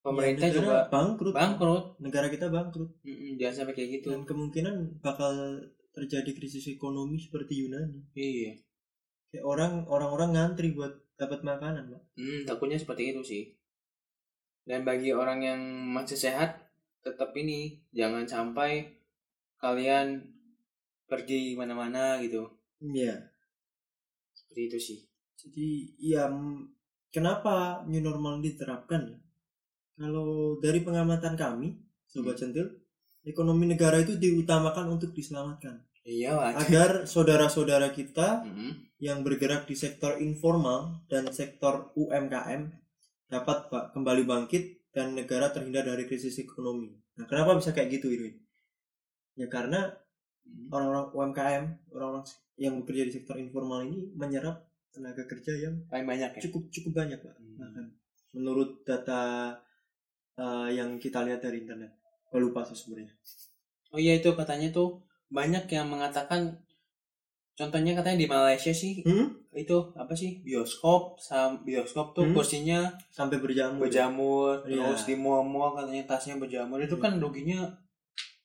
pemerintah 0.00 0.48
Ya, 0.48 0.54
juga 0.56 0.74
bangkrut. 0.88 1.30
bangkrut 1.32 1.84
Negara 2.00 2.26
kita 2.26 2.48
bangkrut. 2.48 2.90
Mm-mm, 3.02 3.36
jangan 3.36 3.54
sampai 3.60 3.74
kayak 3.74 3.90
gitu 4.00 4.08
dan 4.10 4.24
kemungkinan 4.24 4.74
bakal 4.98 5.62
terjadi 5.92 6.32
krisis 6.32 6.64
ekonomi 6.66 7.20
seperti 7.20 7.62
Yunani. 7.62 8.00
Iya. 8.12 8.56
Kayak 9.28 9.44
orang 9.44 9.72
orang-orang 9.86 10.30
ngantri 10.32 10.72
buat 10.72 10.90
dapat 11.14 11.44
makanan, 11.44 11.86
Pak. 11.86 12.02
Hmm, 12.16 12.42
takutnya 12.42 12.74
seperti 12.74 13.12
itu 13.12 13.20
sih. 13.22 13.44
Dan 14.62 14.82
bagi 14.82 15.12
orang 15.12 15.38
yang 15.38 15.60
masih 15.92 16.16
sehat, 16.16 16.56
tetap 16.98 17.30
ini 17.34 17.82
jangan 17.92 18.24
sampai 18.24 19.01
kalian 19.62 20.26
pergi 21.06 21.54
mana-mana 21.54 22.18
gitu. 22.18 22.50
Iya. 22.82 23.30
Seperti 24.34 24.60
itu 24.66 24.78
sih. 24.82 24.98
Jadi 25.38 25.68
ya 26.02 26.26
kenapa 27.14 27.86
new 27.86 28.02
normal 28.02 28.42
diterapkan? 28.42 29.22
Kalau 29.94 30.58
dari 30.58 30.82
pengamatan 30.82 31.38
kami, 31.38 31.78
sobat 32.10 32.34
centil, 32.34 32.66
ekonomi 33.22 33.70
negara 33.70 34.02
itu 34.02 34.18
diutamakan 34.18 34.98
untuk 34.98 35.14
diselamatkan 35.14 35.78
Iya 36.02 36.34
lah. 36.34 36.50
agar 36.58 37.06
saudara-saudara 37.06 37.94
kita 37.94 38.42
Mm-mm. 38.42 38.98
yang 38.98 39.22
bergerak 39.22 39.70
di 39.70 39.78
sektor 39.78 40.18
informal 40.18 41.06
dan 41.06 41.30
sektor 41.30 41.94
UMKM 41.94 42.66
dapat 43.30 43.70
kembali 43.94 44.26
bangkit 44.26 44.90
dan 44.90 45.14
negara 45.14 45.54
terhindar 45.54 45.86
dari 45.86 46.04
krisis 46.10 46.42
ekonomi. 46.42 46.90
Nah, 47.16 47.24
kenapa 47.30 47.54
bisa 47.54 47.70
kayak 47.70 48.02
gitu 48.02 48.10
Irwin? 48.10 48.34
Ya 49.34 49.46
karena 49.46 49.88
Mm. 50.42 50.68
orang-orang 50.68 51.06
UMKM, 51.12 51.64
orang-orang 51.88 52.26
yang 52.56 52.74
bekerja 52.76 53.02
di 53.04 53.12
sektor 53.12 53.36
informal 53.36 53.80
ini 53.82 54.10
menyerap 54.12 54.58
tenaga 54.90 55.22
kerja 55.22 55.54
yang 55.56 55.78
Paling 55.86 56.04
banyak 56.04 56.30
ya. 56.32 56.40
cukup 56.42 56.66
cukup 56.68 56.92
banyak 56.96 57.16
Pak. 57.16 57.32
Hmm. 57.32 57.56
Bahkan 57.56 57.86
menurut 58.32 58.82
data 58.82 59.54
uh, 60.34 60.68
yang 60.68 60.96
kita 60.96 61.22
lihat 61.22 61.40
dari 61.40 61.60
internet. 61.60 61.94
Gue 62.26 62.42
lupa 62.42 62.60
sih 62.62 62.74
sebenarnya. 62.74 63.14
Oh 63.88 63.96
iya 63.96 64.12
itu 64.14 64.28
katanya 64.32 64.68
tuh 64.68 64.98
banyak 65.28 65.64
yang 65.66 65.86
mengatakan 65.86 66.58
contohnya 67.54 67.92
katanya 67.94 68.18
di 68.18 68.26
Malaysia 68.26 68.72
sih 68.72 69.00
Hmm? 69.02 69.28
itu 69.52 69.76
apa 69.94 70.12
sih 70.12 70.40
bioskop 70.40 71.16
sam 71.18 71.60
bioskop 71.60 72.12
tuh 72.12 72.24
Hmm? 72.24 72.32
kursinya 72.34 72.88
Sampai 73.08 73.36
berjamur. 73.38 73.84
berjamur 73.84 74.64
Iya. 74.64 74.88
terus 74.88 75.04
di 75.04 75.14
mall-mall 75.14 75.72
katanya 75.74 76.04
tasnya 76.06 76.34
berjamur 76.34 76.76
itu 76.78 76.92
Iya. 76.92 77.02
kan 77.02 77.12
ruginya 77.16 77.60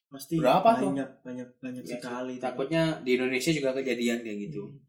Pasti 0.08 0.34
Berapa 0.36 0.72
tuh? 0.74 0.88
banyak 0.88 1.10
banyak 1.20 1.48
banyak 1.58 1.82
Ya, 1.84 2.00
sekali. 2.00 2.34
takutnya 2.38 2.82
di 3.00 3.14
Indonesia 3.14 3.52
juga 3.52 3.70
kejadian 3.72 4.20
kayak 4.20 4.38
gitu 4.42 4.64
Hmm. 4.64 4.80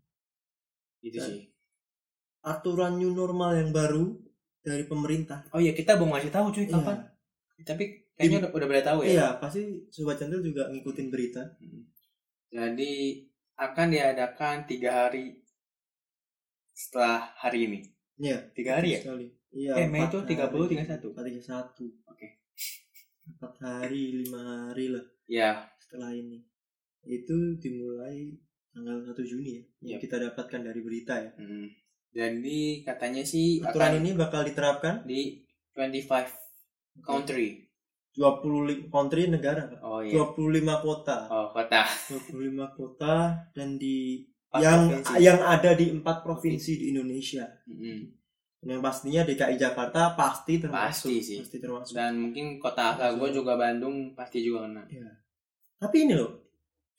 gitu 1.02 1.18
Dan- 1.18 1.28
sih 1.30 1.42
aturan 2.42 2.96
new 2.96 3.12
normal 3.12 3.52
yang 3.54 3.70
baru 3.70 4.16
dari 4.62 4.84
pemerintah. 4.84 5.44
oh 5.50 5.60
iya 5.60 5.72
kita 5.72 5.96
belum 5.96 6.12
ngasih 6.14 6.30
tahu 6.30 6.48
cuy 6.50 6.64
Iya. 6.64 6.72
kapan 6.74 6.98
tapi 7.62 7.84
kayaknya 8.14 8.38
udah, 8.42 8.52
udah 8.54 8.68
pada 8.70 8.84
tahu 8.86 9.00
ya 9.02 9.12
Iya, 9.12 9.28
pasti 9.38 9.62
sobat 9.90 10.16
centil 10.16 10.40
juga 10.40 10.68
ngikutin 10.68 11.08
berita. 11.10 11.44
Hmm. 11.60 11.84
jadi 12.48 12.92
akan 13.58 13.88
diadakan 13.90 14.58
tiga 14.66 14.90
hari 15.06 15.36
setelah 16.72 17.36
hari 17.36 17.60
ini 17.66 17.80
Iya. 18.18 18.40
tiga 18.52 18.80
hari 18.80 18.96
ya 18.96 19.00
Sekali. 19.02 19.28
Iya. 19.50 19.74
Eh, 19.76 19.88
Mei 19.88 20.06
itu 20.06 20.20
30, 20.22 20.64
hari. 20.64 20.76
31. 20.78 21.10
Empat, 21.10 21.24
tiga 21.26 21.42
satu. 21.42 21.86
Oke. 22.06 22.28
Empat 23.38 23.54
hari, 23.62 24.26
lima 24.26 24.70
hari 24.70 24.90
lah 24.90 25.06
ya 25.30 25.70
setelah 25.78 26.10
ini. 26.14 26.42
Itu 27.06 27.58
dimulai 27.62 28.34
tanggal 28.74 29.06
1 29.06 29.14
Juni 29.26 29.62
ya. 29.62 29.64
Yang 29.96 30.10
kita 30.10 30.16
dapatkan 30.18 30.62
dari 30.66 30.82
berita 30.82 31.16
ya. 31.20 31.32
hmm. 31.38 31.68
jadi 32.10 32.60
katanya 32.90 33.22
sih 33.22 33.62
Aturan 33.62 33.98
akan 33.98 34.00
ini 34.02 34.10
bakal 34.18 34.42
diterapkan 34.42 35.06
di 35.06 35.46
25 35.78 37.06
country 37.06 37.70
25 38.18 38.90
country 38.90 39.30
negara, 39.30 39.70
oh 39.86 40.02
iya 40.02 40.18
25 40.26 40.66
kota. 40.84 41.18
oh 41.30 41.48
kota 41.54 41.86
25 42.10 42.76
kota 42.76 43.46
dan 43.54 43.78
di 43.78 44.26
yang 44.58 44.90
provinsi. 44.90 45.14
yang 45.22 45.40
ada 45.46 45.72
di 45.78 45.94
empat 45.94 46.26
provinsi 46.26 46.72
di 46.82 46.86
Indonesia. 46.90 47.46
Mm-mm. 47.70 48.19
Dan 48.60 48.76
yang 48.76 48.84
pastinya 48.84 49.24
DKI 49.24 49.56
Jakarta 49.56 50.20
pasti 50.20 50.60
termasuk. 50.60 51.08
Pasti 51.08 51.16
sih. 51.24 51.38
Pasti 51.40 51.58
termasuk. 51.64 51.96
dan 51.96 52.20
mungkin 52.20 52.60
kota 52.60 52.96
asal 52.96 53.16
gue 53.16 53.30
juga 53.32 53.56
Bandung 53.56 54.12
pasti 54.14 54.44
juga 54.44 54.68
kena 54.68 54.84
Tapi 55.80 55.96
ini 56.04 56.12
loh, 56.12 56.50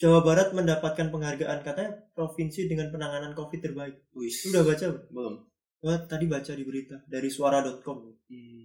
Jawa 0.00 0.24
Barat 0.24 0.56
mendapatkan 0.56 1.12
penghargaan 1.12 1.60
katanya 1.60 1.92
provinsi 2.16 2.64
dengan 2.64 2.88
penanganan 2.88 3.36
COVID 3.36 3.60
terbaik. 3.60 4.08
Lu 4.16 4.24
udah 4.24 4.64
baca? 4.64 4.86
belum? 5.12 5.34
Gua 5.80 5.96
tadi 6.08 6.24
baca 6.24 6.52
di 6.56 6.64
berita 6.64 6.96
dari 7.04 7.28
suara.com. 7.28 7.98
Hmm. 8.32 8.64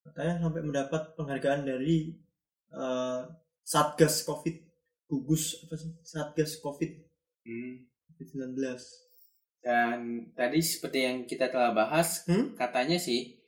Katanya 0.00 0.40
sampai 0.40 0.64
mendapat 0.64 1.12
penghargaan 1.12 1.68
dari 1.68 2.16
eh, 2.72 3.20
Satgas 3.60 4.24
COVID 4.24 4.56
gugus 5.12 5.60
apa 5.68 5.76
sih? 5.76 5.92
Satgas 6.00 6.56
COVID 6.64 7.12
Hmm. 7.42 7.90
COVID-19. 8.06 8.54
Dan 9.62 9.96
tadi 10.32 10.58
seperti 10.58 10.98
yang 11.00 11.16
kita 11.22 11.46
telah 11.46 11.70
bahas 11.70 12.26
Hmm? 12.26 12.52
katanya 12.52 12.98
sih 12.98 13.38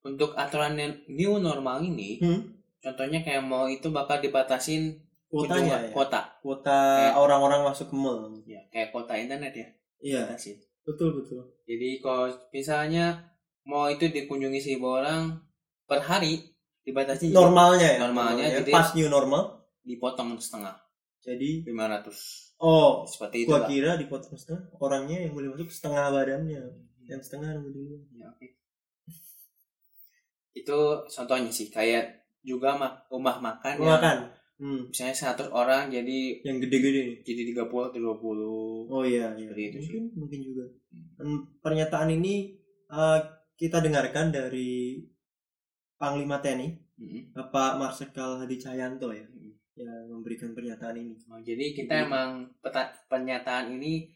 untuk 0.00 0.32
aturan 0.32 0.78
new 1.08 1.36
normal 1.36 1.82
ini 1.82 2.18
Hmm? 2.18 2.40
contohnya 2.78 3.20
kayak 3.20 3.42
mau 3.42 3.66
itu 3.66 3.90
bakal 3.90 4.18
dibatasin 4.18 5.02
Kuotanya 5.26 5.82
ya. 5.82 5.90
kota 5.90 6.38
Kuota 6.38 6.70
Kayak- 7.02 7.18
orang-orang 7.18 7.60
masuk 7.64 7.90
ke 7.90 7.96
mall. 7.96 8.30
ya 8.44 8.62
kayak 8.68 8.90
kota 8.90 9.12
internet 9.12 9.52
ya 9.52 9.68
Iya, 9.98 10.20
batasin 10.24 10.54
betul 10.80 11.18
betul. 11.18 11.42
jadi 11.64 11.98
kalau 11.98 12.30
misalnya 12.48 13.26
mau 13.64 13.90
itu 13.90 14.06
dikunjungi 14.06 14.62
seribu 14.62 14.94
orang 14.94 15.34
per 15.82 15.98
hari 16.00 16.46
dibatasi 16.80 17.34
Normalnya 17.34 17.88
ya. 17.88 17.98
Normalnya, 18.00 18.46
jadi- 18.54 18.70
pas 18.70 18.94
new 18.94 19.08
normal. 19.08 19.66
dipotong 19.82 20.38
setengah 20.38 20.78
Jadi 21.18 21.66
500 21.66 22.45
oh, 22.60 23.04
seperti 23.04 23.44
itu 23.44 23.50
gua 23.50 23.64
kira 23.68 23.96
dipotong 24.00 24.36
setengah 24.36 24.64
orangnya 24.80 25.18
yang 25.28 25.32
boleh 25.36 25.48
masuk 25.52 25.68
setengah 25.72 26.04
badannya. 26.12 26.62
Yang 27.06 27.20
setengah 27.30 27.48
nunggu 27.54 27.70
di 27.74 27.80
luar. 27.86 28.02
Ya, 28.14 28.26
oke. 28.32 28.46
itu 30.56 30.78
contohnya 31.12 31.52
sih 31.52 31.68
kayak 31.68 32.04
juga 32.40 32.74
mak- 32.80 33.04
rumah 33.12 33.36
makan 33.42 33.74
yang 33.76 33.92
Makan. 34.00 34.16
Hmm. 34.56 34.88
misalnya 34.88 35.12
100 35.12 35.52
orang 35.52 35.92
jadi 35.92 36.40
Yang 36.40 36.58
gede-gede 36.64 37.04
jadi 37.28 37.42
30 37.52 37.92
atau 37.92 38.00
20 38.00 38.88
Oh 38.88 39.04
iya, 39.04 39.36
iya. 39.36 39.52
Seperti 39.52 39.62
itu 39.68 39.78
sih. 39.84 39.92
mungkin 40.00 40.04
mungkin 40.16 40.40
juga. 40.40 40.64
Dan 41.20 41.28
pernyataan 41.60 42.08
ini 42.16 42.34
eh, 42.88 43.20
kita 43.60 43.84
dengarkan 43.84 44.32
dari 44.32 44.96
Panglima 46.00 46.40
TNI, 46.40 46.68
Mm-mm. 47.00 47.22
Bapak 47.36 47.76
Marsikal 47.80 48.40
Hadi 48.40 48.56
Cahyanto 48.56 49.12
ya. 49.12 49.24
Yang 49.76 50.08
memberikan 50.08 50.50
pernyataan 50.50 50.96
ini. 50.96 51.14
Nah, 51.26 51.40
jadi 51.40 51.64
kita 51.70 51.92
Jadi- 51.94 52.04
emang 52.04 52.28
peta- 52.58 52.96
pernyataan 53.06 53.70
ini 53.70 54.08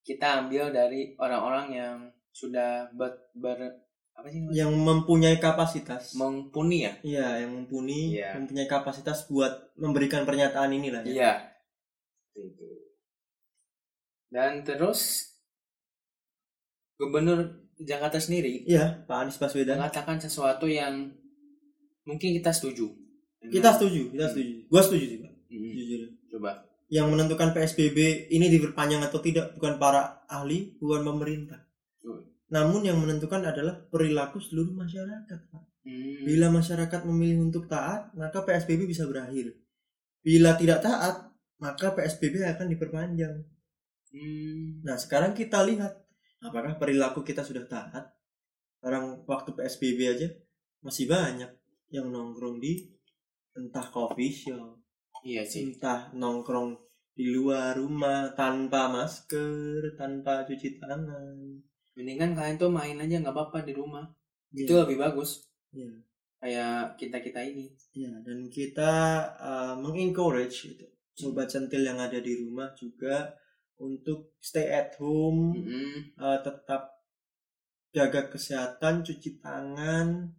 kita 0.00 0.40
ambil 0.40 0.70
dari 0.70 1.12
orang-orang 1.16 1.66
yang 1.70 1.96
sudah 2.30 2.88
ber, 2.90 3.10
ber- 3.32 3.82
apa 4.12 4.26
sih 4.26 4.38
namanya? 4.38 4.54
Yang 4.56 4.72
mempunyai 4.76 5.36
kapasitas. 5.38 6.14
mumpuni 6.14 6.84
ya 6.84 6.92
Iya, 7.02 7.26
yang 7.42 7.50
mumpuni, 7.52 8.14
Iya. 8.14 8.36
mempunyai 8.36 8.66
kapasitas 8.66 9.26
buat 9.26 9.50
memberikan 9.74 10.22
pernyataan 10.22 10.70
ini 10.70 10.88
lah 10.88 11.02
ya. 11.02 11.10
iya 11.10 11.32
itu 12.32 12.68
dan 14.28 14.62
terus 14.62 15.26
gubernur 16.94 17.50
Jakarta 17.76 18.16
sendiri 18.16 18.62
Iya, 18.62 19.02
Pak 19.04 19.16
Anies 19.18 19.40
Baswedan. 19.40 19.80
mengatakan 19.80 20.20
sesuatu 20.20 20.68
yang 20.68 21.10
mungkin 22.04 22.30
kita 22.32 22.52
setuju 22.52 22.92
Kita 23.40 23.72
setuju, 23.72 24.12
kita 24.12 24.28
Hmm. 24.28 24.32
setuju. 24.36 24.54
Gua 24.68 24.82
setuju 24.84 25.04
sih, 25.08 25.18
Pak. 25.24 25.32
Mm, 25.48 25.72
Jujur. 25.72 26.00
coba 26.30 26.50
Yang 26.90 27.06
menentukan 27.06 27.50
PSBB 27.54 27.98
ini 28.34 28.46
diperpanjang 28.50 29.02
atau 29.06 29.22
tidak 29.22 29.54
bukan 29.54 29.78
para 29.78 30.26
ahli, 30.26 30.74
bukan 30.76 31.06
pemerintah. 31.06 31.62
Oh. 32.02 32.26
Namun 32.50 32.82
yang 32.82 32.98
menentukan 32.98 33.40
adalah 33.46 33.78
perilaku 33.88 34.42
seluruh 34.42 34.74
masyarakat, 34.74 35.38
Pak. 35.48 35.62
Hmm, 35.86 36.26
Bila 36.26 36.50
masyarakat 36.50 37.00
memilih 37.06 37.46
untuk 37.46 37.70
taat, 37.70 38.10
maka 38.12 38.42
PSBB 38.42 38.84
bisa 38.84 39.06
berakhir. 39.06 39.54
Bila 40.20 40.58
tidak 40.58 40.82
taat, 40.84 41.30
maka 41.56 41.94
PSBB 41.94 42.42
akan 42.44 42.66
diperpanjang. 42.68 43.36
hmm, 44.12 44.82
Nah, 44.84 44.98
sekarang 44.98 45.32
kita 45.32 45.62
lihat 45.64 45.94
apakah 46.42 46.74
perilaku 46.76 47.22
kita 47.22 47.46
sudah 47.46 47.64
taat. 47.70 48.10
Sekarang 48.76 49.22
waktu 49.24 49.50
PSBB 49.54 49.98
aja 50.10 50.28
masih 50.82 51.06
banyak 51.06 51.48
yang 51.94 52.10
nongkrong 52.10 52.58
di 52.58 52.90
entah 53.60 53.86
coffee 53.92 54.32
shop, 54.32 54.80
iya 55.20 55.44
sih. 55.44 55.68
entah 55.68 56.08
nongkrong 56.16 56.80
di 57.12 57.28
luar 57.28 57.76
rumah 57.76 58.32
tanpa 58.32 58.88
masker, 58.88 59.92
tanpa 60.00 60.48
cuci 60.48 60.80
tangan. 60.80 61.36
mendingan 61.92 62.32
kalian 62.32 62.56
tuh 62.56 62.72
main 62.72 62.96
aja 62.96 63.20
nggak 63.20 63.34
apa-apa 63.36 63.60
di 63.60 63.76
rumah. 63.76 64.08
Iya, 64.56 64.64
itu 64.64 64.72
lebih 64.72 64.96
bagus. 64.96 65.44
Iya, 65.76 66.00
kayak 66.40 66.96
kita 66.96 67.20
kita 67.20 67.40
ini. 67.44 67.68
Iya. 67.92 68.24
dan 68.24 68.48
kita 68.48 68.92
uh, 69.36 69.74
mengencourage 69.76 70.72
gitu, 70.72 70.86
sobat 71.12 71.52
centil 71.52 71.84
yang 71.84 72.00
ada 72.00 72.16
di 72.16 72.32
rumah 72.40 72.72
juga 72.72 73.36
untuk 73.76 74.36
stay 74.40 74.72
at 74.72 74.96
home, 74.96 75.56
Mm-mm. 75.56 76.16
uh, 76.16 76.38
tetap 76.40 77.04
jaga 77.90 78.30
kesehatan, 78.30 79.02
cuci 79.02 79.42
tangan, 79.42 80.30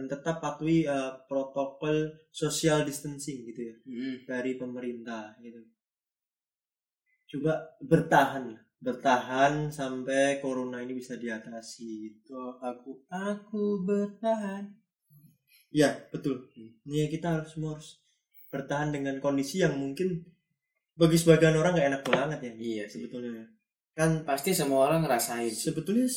dan 0.00 0.08
tetap 0.08 0.40
patuhi 0.40 0.88
uh, 0.88 1.12
protokol 1.28 2.08
social 2.32 2.80
distancing 2.82 3.44
gitu 3.44 3.68
ya 3.68 3.76
Mm-mm. 3.84 4.24
dari 4.24 4.56
pemerintah 4.56 5.36
gitu. 5.38 5.60
coba 7.30 7.52
bertahan 7.84 8.56
bertahan 8.80 9.68
sampai 9.68 10.40
corona 10.40 10.80
ini 10.80 10.96
bisa 10.96 11.20
diatasi 11.20 12.16
Itu 12.16 12.56
aku 12.56 13.04
aku 13.12 13.84
bertahan. 13.84 14.72
ya 15.68 15.92
betul 16.08 16.48
ini 16.56 17.06
kita 17.06 17.36
harus 17.36 17.52
semua 17.52 17.76
harus 17.76 18.00
bertahan 18.48 18.88
dengan 18.90 19.20
kondisi 19.20 19.60
yang 19.60 19.76
mungkin 19.76 20.24
bagi 20.96 21.20
sebagian 21.20 21.54
orang 21.54 21.76
nggak 21.76 21.88
enak 21.92 22.02
banget 22.02 22.38
ya 22.40 22.52
Iya 22.56 22.84
sih. 22.88 23.04
sebetulnya 23.04 23.44
kan 23.92 24.24
Pasti 24.24 24.56
semua 24.56 24.88
orang 24.88 25.04
ngerasain. 25.04 25.52
sebetulnya 25.52 26.08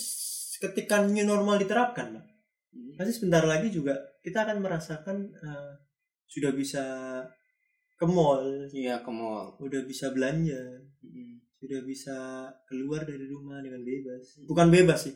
ketika 0.63 1.03
new 1.03 1.27
normal 1.27 1.59
diterapkan 1.59 2.15
Pak, 2.15 2.25
Hmm. 2.73 2.97
pasti 2.97 3.13
sebentar 3.13 3.45
lagi 3.45 3.69
juga 3.69 3.93
kita 4.19 4.43
akan 4.43 4.57
merasakan 4.59 5.17
eh, 5.29 5.73
sudah 6.25 6.49
bisa 6.51 6.81
ke 7.93 8.05
mall 8.05 8.41
Iya 8.67 8.99
ke 8.99 9.11
mall. 9.11 9.53
udah 9.59 9.85
bisa 9.85 10.09
belanja 10.09 10.57
Mm. 10.99 11.35
sudah 11.53 11.83
bisa 11.83 12.15
keluar 12.63 13.03
dari 13.03 13.27
rumah 13.27 13.59
dengan 13.59 13.83
bebas 13.83 14.39
bukan 14.43 14.67
bebas 14.67 15.05
sih 15.05 15.15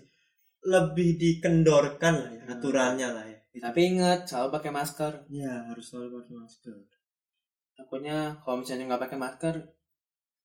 lebih 0.62 1.16
dikendorkan 1.16 2.14
lah 2.14 2.30
ya 2.30 2.44
Hmm. 2.44 2.54
aturannya 2.54 3.10
lah 3.10 3.26
ya 3.26 3.40
Tapi 3.58 3.80
ingat 3.90 4.28
selalu 4.28 4.50
pakai 4.54 4.70
masker. 4.70 5.14
ya 5.28 5.66
harus 5.66 5.86
selalu 5.88 6.22
pakai 6.22 6.34
masker 6.36 6.78
Takutnya 7.74 8.18
kalau 8.42 8.58
misalnya 8.60 8.86
nggak 8.86 9.04
pakai 9.04 9.18
masker, 9.18 9.56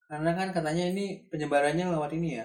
karena 0.06 0.30
kan 0.32 0.48
katanya 0.52 0.84
ini 0.86 1.04
penyebarannya 1.26 1.88
lewat 1.88 2.12
ini 2.12 2.36
ya, 2.36 2.44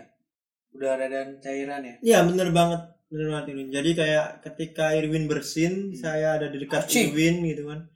udara 0.71 1.05
dan 1.05 1.39
cairan 1.39 1.83
ya. 1.83 1.95
ya 2.01 2.19
bener 2.23 2.49
banget 2.49 2.79
bener 3.07 3.27
banget 3.29 3.45
Irwin 3.49 3.69
jadi 3.71 3.89
kayak 3.93 4.27
ketika 4.43 4.91
Irwin 4.93 5.25
bersin 5.25 5.73
Hmm. 5.89 5.95
saya 5.95 6.35
ada 6.35 6.47
di 6.47 6.59
dekat. 6.59 6.87
Irwin 6.87 7.43
gitu 7.45 7.63
kan 7.65 7.87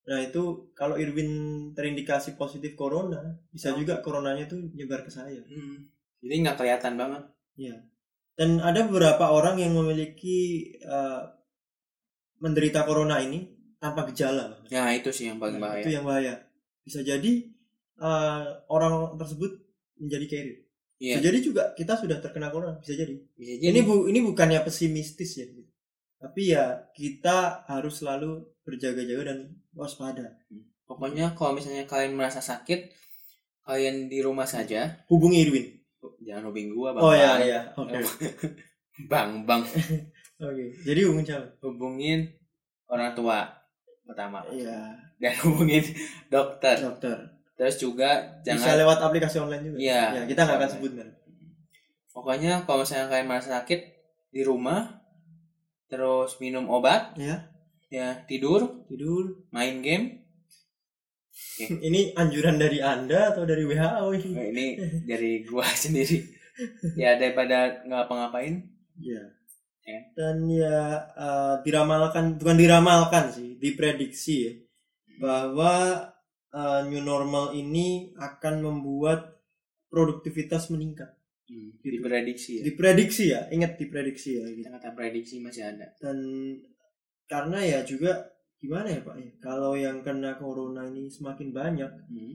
nah 0.00 0.18
itu 0.18 0.42
kalau 0.72 0.94
Irwin 0.94 1.30
terindikasi 1.70 2.34
positif 2.34 2.74
corona 2.74 3.20
bisa 3.48 3.70
Oh. 3.70 3.76
juga 3.76 3.98
coronanya 3.98 4.46
tuh 4.46 4.58
nyebar 4.72 5.02
ke 5.02 5.10
saya 5.10 5.42
Hmm. 5.42 5.86
Jadi 6.20 6.34
nggak 6.38 6.56
kelihatan 6.56 6.94
banget. 6.94 7.22
ya 7.56 7.76
dan 8.34 8.56
ada 8.58 8.84
beberapa 8.84 9.28
orang 9.28 9.56
yang 9.56 9.72
memiliki 9.72 10.38
eh, 10.76 11.22
menderita 12.38 12.82
corona 12.82 13.20
ini 13.20 13.44
tanpa 13.76 14.08
gejala. 14.08 14.56
Ya 14.68 14.88
itu 14.92 15.08
sih 15.08 15.28
yang 15.28 15.36
paling 15.36 15.56
Nah, 15.56 15.68
bahaya. 15.68 15.82
Itu 15.84 15.90
yang 15.90 16.04
bahaya. 16.04 16.34
Bisa 16.80 17.00
jadi 17.02 17.32
eh, 17.98 18.42
orang 18.66 19.12
tersebut 19.14 19.60
menjadi 19.96 20.24
carrier. 20.26 20.58
Iya. 21.00 21.16
Bisa 21.16 21.20
jadi 21.32 21.38
juga 21.40 21.62
kita 21.72 21.96
sudah 21.96 22.20
terkena 22.20 22.52
corona. 22.52 22.76
Bisa 22.76 22.92
jadi. 22.92 23.16
Bisa 23.34 23.56
jadi. 23.56 23.72
Ini 23.72 23.80
bu 23.82 24.04
ini 24.06 24.20
bukannya 24.20 24.60
pesimistis 24.60 25.40
ya. 25.40 25.48
Tapi 26.20 26.52
ya 26.52 26.92
kita 26.92 27.64
harus 27.64 28.04
selalu 28.04 28.44
berjaga-jaga 28.60 29.32
dan 29.32 29.56
waspada. 29.72 30.36
Pokoknya 30.84 31.32
kalau 31.32 31.56
misalnya 31.56 31.88
kalian 31.88 32.12
merasa 32.12 32.44
sakit, 32.44 32.92
kalian 33.64 34.12
di 34.12 34.20
rumah 34.20 34.44
saja. 34.44 35.00
Hubungi 35.08 35.40
Irwin. 35.40 35.66
Jangan 36.20 36.52
hubungin 36.52 36.76
gua 36.76 36.92
bang. 36.92 37.00
Oh 37.02 37.14
ya 37.16 37.32
Bang. 37.32 37.40
ya. 37.48 37.60
Oke. 37.80 37.96
Bang 39.10 39.30
bang. 39.48 39.62
Oke. 40.44 40.64
Jadi 40.84 41.00
hubungi 41.08 41.24
siapa? 41.32 41.48
Hubungin 41.64 42.28
orang 42.92 43.16
tua 43.16 43.48
pertama 44.04 44.44
Iya. 44.52 45.00
dan 45.16 45.32
hubungin 45.48 45.80
dokter. 46.28 46.76
Dokter. 46.76 47.39
Terus 47.60 47.76
juga 47.76 48.40
Bisa 48.40 48.56
jangan. 48.56 48.80
lewat 48.80 48.98
aplikasi 49.04 49.36
online 49.36 49.64
juga. 49.68 49.76
Iya. 49.76 50.02
Ya, 50.16 50.22
kita 50.24 50.40
nggak 50.42 50.56
akan 50.56 50.64
Bisa. 50.64 50.76
sebut 50.80 50.92
kan. 50.96 51.08
Pokoknya 52.10 52.52
kalau 52.64 52.80
misalnya 52.80 53.06
kalian 53.06 53.28
merasa 53.28 53.48
sakit 53.52 53.80
di 54.32 54.40
rumah, 54.40 54.96
terus 55.86 56.40
minum 56.40 56.64
obat, 56.66 57.12
Ya. 57.14 57.52
ya 57.92 58.24
tidur, 58.24 58.80
Tidur. 58.88 59.44
main 59.52 59.84
game. 59.84 60.24
Ini 61.86 62.16
anjuran 62.16 62.56
dari 62.56 62.80
Anda 62.80 63.32
atau 63.32 63.44
dari 63.44 63.62
WHO 63.62 64.06
ini? 64.16 64.30
Nah, 64.32 64.46
ini 64.48 64.66
dari 65.10 65.44
gua 65.44 65.68
sendiri. 65.84 66.16
Ya 66.96 67.16
daripada 67.16 67.84
nggak 67.84 68.08
ngapa-ngapain. 68.08 68.54
Ya. 69.00 69.20
Ya. 69.80 70.00
Dan 70.16 70.48
ya 70.48 70.80
eh, 71.12 71.54
diramalkan 71.60 72.36
bukan 72.36 72.56
diramalkan 72.56 73.24
sih, 73.32 73.56
diprediksi 73.56 74.34
ya 74.48 74.52
bahwa 75.20 76.04
eh, 76.50 76.80
new 76.90 77.02
normal 77.02 77.54
ini 77.54 78.14
akan 78.18 78.54
membuat 78.62 79.38
produktivitas 79.90 80.70
meningkat. 80.70 81.10
Hmm, 81.50 81.74
diprediksi 81.82 82.60
ya. 82.60 82.62
Diprediksi 82.62 83.24
ya, 83.34 83.40
ingat 83.50 83.74
diprediksi 83.74 84.38
ya 84.38 84.46
gitu. 84.54 84.70
Kata 84.70 84.94
prediksi 84.94 85.42
masih 85.42 85.66
ada. 85.66 85.90
Dan 85.98 86.18
karena 87.26 87.58
ya 87.62 87.82
juga 87.82 88.30
gimana 88.60 88.92
ya 88.92 89.00
Pak 89.02 89.16
ya, 89.18 89.30
kalau 89.42 89.72
yang 89.74 90.04
kena 90.06 90.36
corona 90.38 90.86
ini 90.86 91.10
semakin 91.10 91.50
banyak, 91.50 91.90
Hmm. 92.06 92.34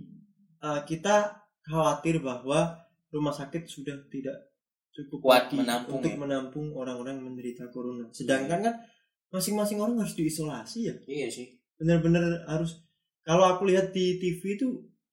eh, 0.59 0.81
kita 0.83 1.39
khawatir 1.63 2.19
bahwa 2.19 2.75
rumah 3.11 3.31
sakit 3.31 3.71
sudah 3.71 3.95
tidak 4.11 4.35
cukup 4.91 5.19
Kuat 5.23 5.51
menampung 5.51 5.99
untuk 5.99 6.11
ya. 6.11 6.19
menampung 6.19 6.67
orang-orang 6.75 7.19
yang 7.19 7.27
menderita 7.31 7.67
corona. 7.71 8.07
Sedangkan 8.11 8.59
kan 8.63 8.75
masing-masing 9.31 9.79
orang 9.79 9.99
harus 9.99 10.15
diisolasi 10.15 10.79
ya. 10.91 10.95
Iya 11.07 11.27
sih. 11.31 11.47
Bener-bener 11.79 12.43
harus. 12.47 12.83
Kalau 13.25 13.45
aku 13.49 13.65
lihat 13.65 13.89
di 13.89 14.21
TV 14.21 14.41
itu 14.55 14.67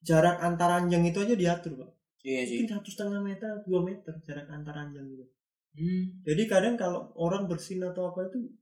jarak 0.05 0.39
antar 0.45 0.69
ranjang 0.79 1.03
itu 1.09 1.19
aja 1.25 1.35
diatur 1.35 1.73
pak. 1.81 1.91
Iya 2.23 2.41
sih. 2.45 2.57
Mungkin 2.63 2.71
satu 2.79 2.89
setengah 2.93 3.21
meter, 3.25 3.51
dua 3.65 3.81
meter 3.83 4.15
jarak 4.23 4.47
antar 4.53 4.75
ranjang 4.77 5.09
itu. 5.09 5.25
Hmm. 5.73 6.05
Jadi 6.23 6.43
kadang 6.45 6.77
kalau 6.77 7.11
orang 7.17 7.49
bersin 7.49 7.81
atau 7.81 8.13
apa 8.13 8.29
itu 8.29 8.53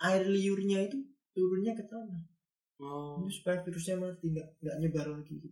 air 0.00 0.24
liurnya 0.24 0.88
itu 0.88 0.98
turunnya 1.36 1.76
ke 1.76 1.84
tanah. 1.84 2.24
Oh. 2.80 3.20
Itu 3.20 3.44
supaya 3.44 3.60
virusnya 3.60 4.00
mati 4.00 4.32
nggak 4.32 4.48
nggak 4.64 4.76
nyebar 4.80 5.06
lagi. 5.12 5.36
Gitu. 5.36 5.48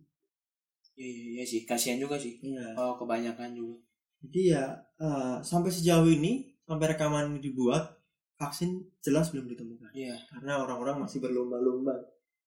Iya, 0.95 1.05
iya, 1.05 1.25
iya 1.37 1.43
sih. 1.45 1.61
Kasihan 1.69 2.01
juga 2.01 2.17
sih. 2.17 2.41
Iya. 2.41 2.73
Kalau 2.73 2.97
kebanyakan 2.97 3.53
juga. 3.53 3.77
Jadi 4.25 4.41
ya 4.57 4.73
eh, 4.97 5.37
sampai 5.45 5.69
sejauh 5.69 6.09
ini 6.09 6.49
sampai 6.65 6.97
rekaman 6.97 7.37
dibuat 7.37 8.01
vaksin 8.35 8.83
jelas 8.99 9.31
belum 9.31 9.47
ditemukan 9.47 9.95
Iya. 9.95 10.17
karena 10.27 10.59
orang-orang 10.59 11.07
masih 11.07 11.23
berlomba-lomba 11.23 11.95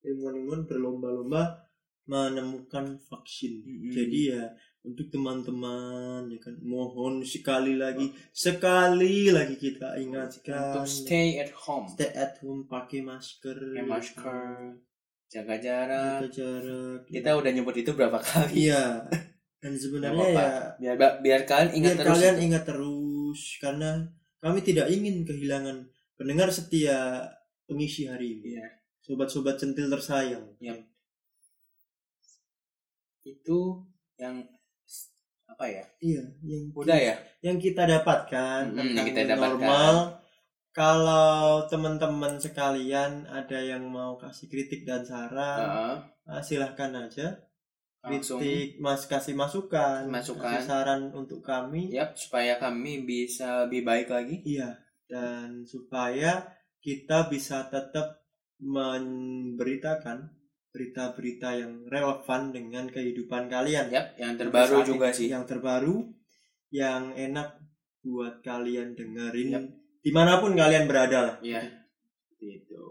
ilmuwan-ilmuwan 0.02 0.62
berlomba-lomba 0.64 1.42
menemukan 2.04 2.96
vaksin. 2.98 3.60
Mm-mm. 3.60 3.92
Jadi 3.92 4.32
ya 4.32 4.44
untuk 4.80 5.10
teman-teman 5.10 6.24
ya 6.26 6.40
kan 6.40 6.56
mohon 6.62 7.20
sekali 7.20 7.76
lagi 7.76 8.08
sekali 8.30 9.28
lagi 9.28 9.54
kita 9.54 9.98
ingatkan 9.98 10.72
Untuk 10.72 10.88
stay 10.88 11.36
at 11.36 11.52
home. 11.52 11.84
stay 11.84 12.08
at 12.08 12.38
home 12.38 12.64
pakai 12.64 13.02
masker, 13.02 13.52
Pakai 13.52 13.84
masker. 13.84 14.72
Jaga 15.28 15.56
jarak. 15.60 16.24
jaga 16.24 16.28
jarak. 16.32 17.00
Kita 17.04 17.36
udah 17.36 17.50
nyebut 17.52 17.76
itu 17.76 17.92
berapa 17.92 18.16
kali? 18.16 18.64
iya. 18.64 19.04
Dan 19.60 19.74
sebenarnya 19.74 20.26
ya 20.78 20.94
Biar 20.96 21.18
biar 21.20 21.42
kalian 21.44 21.74
ingat 21.74 21.92
biar 21.92 22.00
terus. 22.00 22.12
kalian 22.14 22.36
itu. 22.38 22.44
ingat 22.46 22.62
terus 22.64 23.40
karena 23.58 23.90
kami 24.38 24.58
tidak 24.62 24.86
ingin 24.88 25.26
kehilangan 25.26 25.76
pendengar 26.14 26.48
setia 26.48 27.26
pengisi 27.66 28.08
hari 28.08 28.40
ini. 28.40 28.56
Iya. 28.56 28.66
Sobat-sobat 29.08 29.56
centil 29.56 29.88
tersayang. 29.88 30.44
Iya. 30.60 30.76
Itu 33.24 33.84
yang 34.20 34.44
apa 35.48 35.64
ya? 35.66 35.84
Iya, 35.98 36.22
yang 36.44 36.62
Udah 36.76 36.98
ya? 36.98 37.14
yang 37.40 37.56
kita 37.56 37.88
dapatkan 37.88 38.72
tentang 38.76 38.92
yang 38.94 39.06
kita 39.08 39.20
dapatkan. 39.26 39.40
normal. 39.58 39.94
Kalau 40.70 41.66
teman-teman 41.66 42.38
sekalian 42.38 43.26
ada 43.26 43.58
yang 43.58 43.82
mau 43.88 44.14
kasih 44.14 44.46
kritik 44.46 44.86
dan 44.86 45.02
saran, 45.02 45.58
Heeh. 45.58 45.96
ah, 46.30 46.42
silahkan 46.44 46.92
aja. 46.94 47.42
langsung 47.98 48.38
Kritik, 48.38 48.78
mas 48.78 49.10
kasih 49.10 49.34
masukan, 49.34 50.06
Masukan. 50.06 50.38
kasih 50.38 50.70
saran 50.70 51.10
untuk 51.10 51.42
kami. 51.42 51.90
Yap, 51.90 52.14
supaya 52.14 52.54
kami 52.54 53.02
bisa 53.02 53.66
lebih 53.66 53.82
baik 53.82 54.06
lagi. 54.06 54.38
Iya, 54.46 54.78
dan 55.10 55.66
supaya 55.66 56.46
kita 56.78 57.26
bisa 57.26 57.66
tetap 57.66 58.22
memberitakan 58.58 60.34
berita-berita 60.68 61.58
yang 61.58 61.72
relevan 61.88 62.52
dengan 62.52 62.84
kehidupan 62.86 63.48
kalian. 63.48 63.88
Yap, 63.90 64.14
yang 64.20 64.36
terbaru 64.36 64.84
Saat 64.84 64.88
juga 64.88 65.08
sih. 65.10 65.26
Yang 65.32 65.44
terbaru, 65.56 65.96
yang 66.70 67.16
enak 67.16 67.58
buat 68.04 68.44
kalian 68.44 68.94
dengerin 68.94 69.48
Yap. 69.54 69.64
di 70.04 70.10
mana 70.14 70.38
pun 70.38 70.54
kalian 70.54 70.86
berada 70.86 71.18
lah. 71.24 71.36
Iya. 71.42 71.66
Gitu. 72.38 72.82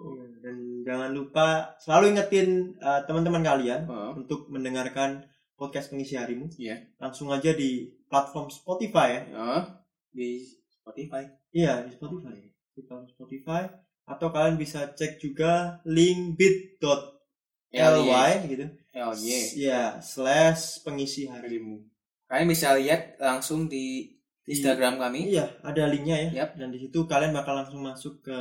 Dan 0.43 0.83
jangan 0.83 1.15
lupa 1.15 1.77
selalu 1.79 2.17
ingetin 2.17 2.75
uh, 2.83 2.99
teman-teman 3.07 3.43
kalian 3.43 3.87
Oh, 3.87 4.11
untuk 4.19 4.51
mendengarkan 4.51 5.23
podcast 5.55 5.93
pengisi 5.93 6.19
harimu. 6.19 6.51
Iya. 6.59 6.83
Langsung 6.99 7.31
aja 7.31 7.55
di 7.55 7.87
platform 8.11 8.51
Spotify 8.51 9.07
ya. 9.15 9.21
oh, 9.37 9.63
di 10.11 10.43
Spotify. 10.67 11.23
Iya, 11.55 11.87
di 11.87 11.91
Spotify. 11.95 12.35
Di 12.75 12.81
platform 12.83 13.07
Spotify 13.07 13.63
atau 14.07 14.31
kalian 14.31 14.55
bisa 14.55 14.87
cek 14.95 15.19
juga 15.19 15.83
link 15.83 16.39
bit.ly 16.39 18.31
gitu. 18.47 18.65
LY. 18.95 19.39
Ya, 19.59 19.99
slash 19.99 20.81
pengisi 20.81 21.27
hari. 21.29 21.59
Harimu. 21.59 21.83
Kalian 22.31 22.47
bisa 22.49 22.73
lihat 22.79 23.19
langsung 23.19 23.67
di 23.67 24.17
Instagram 24.47 24.97
kami. 24.97 25.35
Iya, 25.35 25.59
ada 25.61 25.85
linknya 25.85 26.31
ya. 26.31 26.43
Yap. 26.43 26.55
Dan 26.55 26.71
di 26.71 26.79
situ 26.79 27.03
kalian 27.05 27.35
bakal 27.35 27.59
langsung 27.59 27.83
masuk 27.83 28.23
ke 28.23 28.39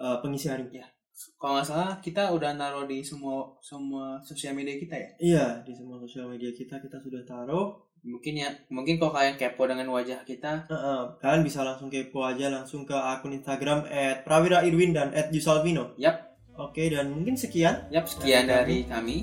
uh, 0.00 0.16
pengisi 0.24 0.48
hari. 0.48 0.66
Ya. 0.72 0.88
kalau 1.34 1.58
nggak 1.58 1.66
salah 1.66 1.98
kita 1.98 2.30
udah 2.30 2.54
naruh 2.54 2.86
di 2.86 3.02
semua 3.02 3.58
semua 3.58 4.22
sosial 4.22 4.54
media 4.54 4.78
kita 4.78 4.94
ya 4.94 5.10
Iya, 5.18 5.46
di 5.66 5.74
semua 5.74 5.98
sosial 5.98 6.30
media 6.30 6.54
kita 6.54 6.78
kita 6.78 7.02
sudah 7.02 7.26
taruh. 7.26 7.87
Mungkin 8.06 8.34
ya 8.38 8.48
mungkin 8.70 8.96
kalau 8.96 9.12
kalian 9.12 9.36
kepo 9.36 9.66
dengan 9.66 9.88
wajah 9.90 10.22
kita 10.22 10.66
Eh, 10.68 10.74
eh, 10.74 11.02
kalian 11.18 11.42
bisa 11.42 11.62
langsung 11.66 11.90
kepo 11.90 12.22
aja 12.22 12.48
langsung 12.48 12.84
ke 12.84 12.94
akun 12.94 13.34
Instagram 13.34 13.84
@prawira_irwin 14.24 14.94
dan 14.94 15.10
@yusalvino. 15.30 15.94
yap 15.98 16.28
Oke, 16.58 16.90
dan 16.90 17.14
mungkin 17.14 17.38
sekian. 17.38 17.86
yap 17.90 18.10
sekian 18.10 18.50
Dari 18.50 18.82
dari 18.82 18.90
kami 18.90 19.16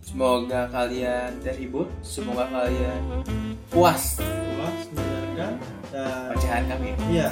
semoga 0.00 0.68
kalian 0.68 1.40
terhibur 1.40 1.88
semoga 2.04 2.44
kalian 2.48 3.24
puas 3.72 4.20
Puas 4.20 4.78
mendengarkan 4.92 5.52
dan 5.92 6.28
pecahan 6.32 6.64
kami 6.68 6.88
iya, 7.08 7.28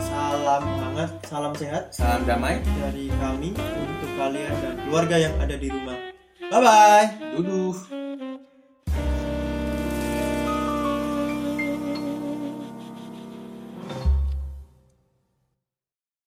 salam 0.00 0.62
hangat, 0.64 1.10
salam 1.28 1.52
sehat 1.56 1.92
salam 1.92 2.24
damai 2.24 2.60
dari 2.80 3.08
kami 3.20 3.52
untuk 3.56 4.10
kalian 4.16 4.54
dan 4.60 4.74
keluarga 4.84 5.16
yang 5.16 5.34
ada 5.40 5.56
di 5.56 5.68
rumah. 5.72 5.96
Bye 6.50 6.60
bye. 6.60 7.06
duduh 7.36 7.99